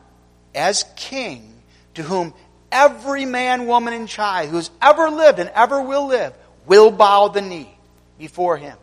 as 0.55 0.85
king 0.95 1.53
to 1.93 2.03
whom 2.03 2.33
every 2.71 3.25
man, 3.25 3.67
woman, 3.67 3.93
and 3.93 4.07
child 4.07 4.49
who's 4.49 4.71
ever 4.81 5.09
lived 5.09 5.39
and 5.39 5.49
ever 5.49 5.81
will 5.81 6.07
live 6.07 6.33
will 6.65 6.91
bow 6.91 7.27
the 7.27 7.41
knee 7.41 7.69
before 8.17 8.57
him. 8.57 8.77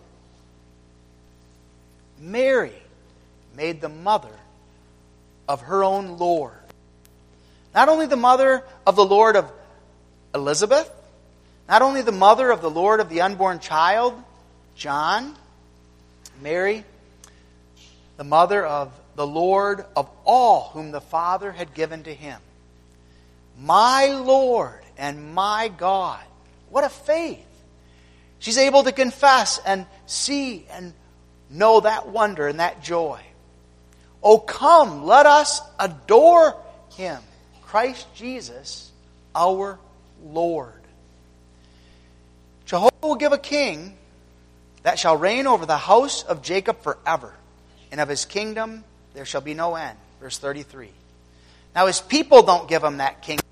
Mary 2.21 2.73
made 3.57 3.81
the 3.81 3.89
mother 3.89 4.31
of 5.49 5.63
her 5.63 5.85
own 5.85 6.19
Lord. 6.19 6.53
Not 7.75 7.89
only 7.89 8.07
the 8.07 8.17
mother 8.17 8.65
of 8.87 8.97
the 8.97 9.05
Lord 9.05 9.37
of 9.37 9.51
Elizabeth, 10.35 10.91
not 11.69 11.83
only 11.83 12.03
the 12.03 12.13
mother 12.13 12.51
of 12.51 12.61
the 12.61 12.71
Lord 12.71 13.01
of 13.01 13.09
the 13.09 13.23
unborn 13.23 13.59
child, 13.59 14.15
John, 14.77 15.35
Mary, 16.43 16.85
the 18.17 18.25
mother 18.25 18.65
of 18.65 18.93
the 19.17 19.27
Lord 19.27 19.85
of 19.97 20.09
all 20.25 20.71
whom 20.73 20.91
the 20.91 21.01
Father 21.01 21.53
had 21.53 21.75
given 21.75 22.03
to 22.05 22.15
him. 22.15 22.41
my 23.59 24.07
Lord 24.07 24.81
and 24.99 25.35
my 25.35 25.69
God. 25.69 26.23
What 26.71 26.85
a 26.85 26.89
faith. 26.89 27.47
She's 28.41 28.59
able 28.59 28.83
to 28.85 28.93
confess 28.93 29.61
and 29.65 29.87
see 30.07 30.67
and 30.71 30.93
know 31.51 31.81
that 31.81 32.09
wonder 32.09 32.49
and 32.49 32.61
that 32.61 32.83
joy. 32.83 33.21
Oh, 34.25 34.39
come, 34.39 35.05
let 35.05 35.27
us 35.27 35.61
adore 35.79 36.57
him, 36.97 37.21
Christ 37.63 38.07
Jesus, 38.15 38.91
our 39.35 39.79
Lord. 40.25 40.73
Jehovah 42.65 42.95
will 43.03 43.17
give 43.17 43.33
a 43.33 43.39
king 43.39 43.95
that 44.83 44.99
shall 44.99 45.19
reign 45.19 45.47
over 45.47 45.67
the 45.67 45.77
house 45.77 46.23
of 46.23 46.41
Jacob 46.41 46.81
forever, 46.83 47.35
and 47.93 48.01
of 48.01 48.09
his 48.09 48.25
kingdom 48.25 48.83
there 49.13 49.27
shall 49.27 49.43
be 49.43 49.53
no 49.53 49.75
end. 49.75 49.99
Verse 50.21 50.39
33. 50.39 50.89
Now, 51.75 51.87
his 51.87 52.01
people 52.01 52.43
don't 52.43 52.67
give 52.67 52.83
him 52.83 52.99
that 52.99 53.21
kingdom. 53.21 53.45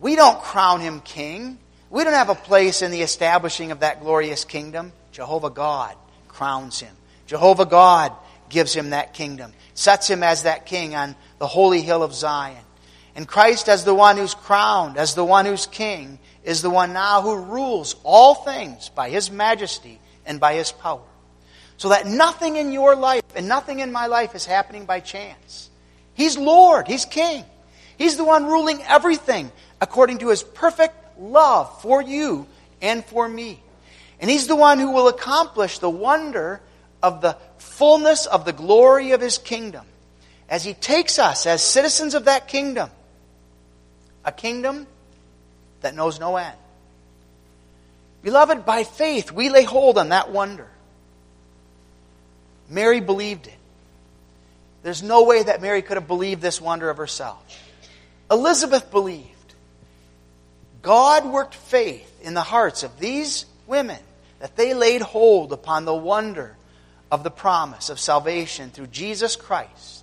We 0.00 0.16
don't 0.16 0.40
crown 0.42 0.80
him 0.80 1.00
king. 1.00 1.58
We 1.88 2.04
don't 2.04 2.12
have 2.12 2.28
a 2.28 2.34
place 2.34 2.82
in 2.82 2.90
the 2.90 3.02
establishing 3.02 3.70
of 3.70 3.80
that 3.80 4.00
glorious 4.00 4.44
kingdom. 4.44 4.92
Jehovah 5.12 5.50
God 5.50 5.96
crowns 6.28 6.80
him. 6.80 6.94
Jehovah 7.26 7.66
God 7.66 8.12
gives 8.52 8.72
him 8.72 8.90
that 8.90 9.14
kingdom, 9.14 9.52
sets 9.74 10.08
him 10.08 10.22
as 10.22 10.44
that 10.44 10.66
king 10.66 10.94
on 10.94 11.16
the 11.38 11.48
holy 11.48 11.82
hill 11.82 12.04
of 12.04 12.14
Zion. 12.14 12.64
And 13.16 13.26
Christ, 13.26 13.68
as 13.68 13.84
the 13.84 13.94
one 13.94 14.16
who's 14.16 14.34
crowned, 14.34 14.96
as 14.96 15.14
the 15.14 15.24
one 15.24 15.44
who's 15.44 15.66
king, 15.66 16.20
is 16.44 16.62
the 16.62 16.70
one 16.70 16.92
now 16.92 17.20
who 17.20 17.36
rules 17.36 17.96
all 18.04 18.34
things 18.36 18.88
by 18.90 19.10
his 19.10 19.30
majesty 19.30 19.98
and 20.24 20.38
by 20.38 20.54
his 20.54 20.70
power. 20.70 21.02
So 21.76 21.88
that 21.88 22.06
nothing 22.06 22.56
in 22.56 22.72
your 22.72 22.94
life 22.94 23.24
and 23.34 23.48
nothing 23.48 23.80
in 23.80 23.90
my 23.90 24.06
life 24.06 24.36
is 24.36 24.46
happening 24.46 24.84
by 24.84 25.00
chance. 25.00 25.68
He's 26.14 26.36
Lord, 26.36 26.86
He's 26.86 27.04
King. 27.04 27.44
He's 27.98 28.16
the 28.16 28.24
one 28.24 28.46
ruling 28.46 28.82
everything 28.82 29.50
according 29.80 30.18
to 30.18 30.28
His 30.28 30.42
perfect 30.42 30.94
love 31.18 31.82
for 31.82 32.02
you 32.02 32.46
and 32.80 33.04
for 33.04 33.28
me. 33.28 33.62
And 34.20 34.30
He's 34.30 34.46
the 34.46 34.56
one 34.56 34.78
who 34.78 34.92
will 34.92 35.08
accomplish 35.08 35.78
the 35.78 35.90
wonder 35.90 36.60
of 37.02 37.20
the 37.20 37.36
fullness 37.82 38.26
of 38.26 38.44
the 38.44 38.52
glory 38.52 39.10
of 39.10 39.20
His 39.20 39.38
kingdom 39.38 39.84
as 40.48 40.62
He 40.62 40.72
takes 40.72 41.18
us 41.18 41.46
as 41.46 41.64
citizens 41.64 42.14
of 42.14 42.26
that 42.26 42.46
kingdom. 42.46 42.88
A 44.24 44.30
kingdom 44.30 44.86
that 45.80 45.92
knows 45.92 46.20
no 46.20 46.36
end. 46.36 46.56
Beloved, 48.22 48.64
by 48.64 48.84
faith, 48.84 49.32
we 49.32 49.48
lay 49.48 49.64
hold 49.64 49.98
on 49.98 50.10
that 50.10 50.30
wonder. 50.30 50.68
Mary 52.68 53.00
believed 53.00 53.48
it. 53.48 53.58
There's 54.84 55.02
no 55.02 55.24
way 55.24 55.42
that 55.42 55.60
Mary 55.60 55.82
could 55.82 55.96
have 55.96 56.06
believed 56.06 56.40
this 56.40 56.60
wonder 56.60 56.88
of 56.88 56.98
herself. 56.98 57.42
Elizabeth 58.30 58.92
believed. 58.92 59.54
God 60.82 61.26
worked 61.26 61.56
faith 61.56 62.20
in 62.22 62.34
the 62.34 62.42
hearts 62.42 62.84
of 62.84 63.00
these 63.00 63.44
women 63.66 63.98
that 64.38 64.54
they 64.54 64.72
laid 64.72 65.02
hold 65.02 65.52
upon 65.52 65.84
the 65.84 65.92
wonder 65.92 66.56
of 67.12 67.22
the 67.22 67.30
promise 67.30 67.90
of 67.90 68.00
salvation 68.00 68.70
through 68.70 68.86
Jesus 68.86 69.36
Christ. 69.36 70.02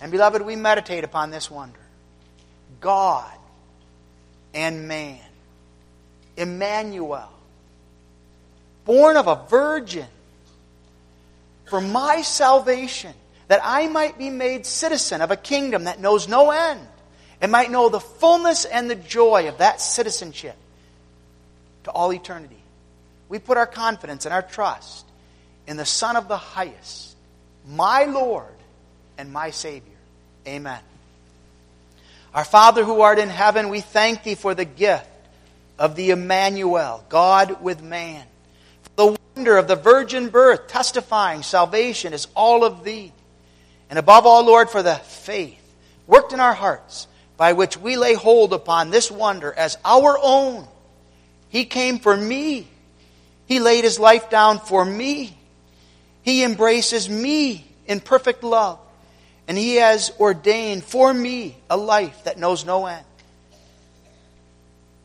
And 0.00 0.10
beloved, 0.10 0.40
we 0.40 0.56
meditate 0.56 1.04
upon 1.04 1.30
this 1.30 1.50
wonder. 1.50 1.78
God 2.80 3.30
and 4.54 4.88
man. 4.88 5.20
Emmanuel. 6.38 7.28
Born 8.86 9.18
of 9.18 9.26
a 9.26 9.46
virgin. 9.50 10.06
For 11.66 11.82
my 11.82 12.22
salvation, 12.22 13.12
that 13.48 13.60
I 13.62 13.86
might 13.86 14.16
be 14.16 14.30
made 14.30 14.64
citizen 14.64 15.20
of 15.20 15.30
a 15.30 15.36
kingdom 15.36 15.84
that 15.84 16.00
knows 16.00 16.26
no 16.26 16.50
end, 16.50 16.80
and 17.42 17.52
might 17.52 17.70
know 17.70 17.90
the 17.90 18.00
fullness 18.00 18.64
and 18.64 18.90
the 18.90 18.94
joy 18.94 19.46
of 19.48 19.58
that 19.58 19.82
citizenship 19.82 20.56
to 21.84 21.90
all 21.90 22.14
eternity. 22.14 22.62
We 23.28 23.38
put 23.38 23.58
our 23.58 23.66
confidence 23.66 24.24
and 24.24 24.32
our 24.32 24.42
trust 24.42 25.04
in 25.70 25.76
the 25.76 25.86
Son 25.86 26.16
of 26.16 26.26
the 26.26 26.36
highest, 26.36 27.14
my 27.64 28.02
Lord 28.02 28.52
and 29.16 29.32
my 29.32 29.50
Savior. 29.50 29.94
Amen. 30.44 30.80
Our 32.34 32.42
Father 32.42 32.84
who 32.84 33.02
art 33.02 33.20
in 33.20 33.28
heaven, 33.28 33.68
we 33.68 33.80
thank 33.80 34.24
thee 34.24 34.34
for 34.34 34.52
the 34.52 34.64
gift 34.64 35.06
of 35.78 35.94
the 35.94 36.10
Emmanuel, 36.10 37.04
God 37.08 37.62
with 37.62 37.84
man. 37.84 38.26
For 38.82 38.90
the 38.96 39.18
wonder 39.36 39.56
of 39.56 39.68
the 39.68 39.76
virgin 39.76 40.30
birth, 40.30 40.66
testifying 40.66 41.44
salvation 41.44 42.14
is 42.14 42.26
all 42.34 42.64
of 42.64 42.82
thee. 42.82 43.12
And 43.88 43.96
above 43.96 44.26
all, 44.26 44.44
Lord, 44.44 44.70
for 44.70 44.82
the 44.82 44.96
faith 44.96 45.62
worked 46.08 46.32
in 46.32 46.40
our 46.40 46.54
hearts 46.54 47.06
by 47.36 47.52
which 47.52 47.76
we 47.76 47.96
lay 47.96 48.14
hold 48.14 48.52
upon 48.52 48.90
this 48.90 49.08
wonder 49.08 49.52
as 49.52 49.78
our 49.84 50.18
own. 50.20 50.66
He 51.48 51.64
came 51.64 52.00
for 52.00 52.16
me. 52.16 52.66
He 53.46 53.60
laid 53.60 53.84
his 53.84 54.00
life 54.00 54.30
down 54.30 54.58
for 54.58 54.84
me. 54.84 55.36
He 56.22 56.44
embraces 56.44 57.08
me 57.08 57.66
in 57.86 58.00
perfect 58.00 58.42
love. 58.42 58.78
And 59.48 59.58
He 59.58 59.76
has 59.76 60.12
ordained 60.20 60.84
for 60.84 61.12
me 61.12 61.56
a 61.68 61.76
life 61.76 62.24
that 62.24 62.38
knows 62.38 62.64
no 62.64 62.86
end. 62.86 63.04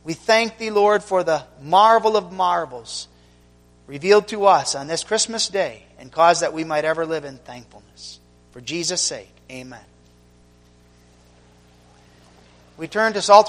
We 0.03 0.13
thank 0.13 0.57
Thee, 0.57 0.69
Lord, 0.69 1.03
for 1.03 1.23
the 1.23 1.43
marvel 1.61 2.15
of 2.15 2.31
marvels 2.31 3.07
revealed 3.87 4.27
to 4.29 4.45
us 4.45 4.75
on 4.75 4.87
this 4.87 5.03
Christmas 5.03 5.49
day 5.49 5.83
and 5.99 6.11
cause 6.11 6.41
that 6.41 6.53
we 6.53 6.63
might 6.63 6.85
ever 6.85 7.05
live 7.05 7.25
in 7.25 7.37
thankfulness. 7.37 8.19
For 8.51 8.61
Jesus' 8.61 9.01
sake, 9.01 9.33
amen. 9.51 9.83
We 12.77 12.87
turn 12.87 13.13
to 13.13 13.21
Psalter 13.21 13.43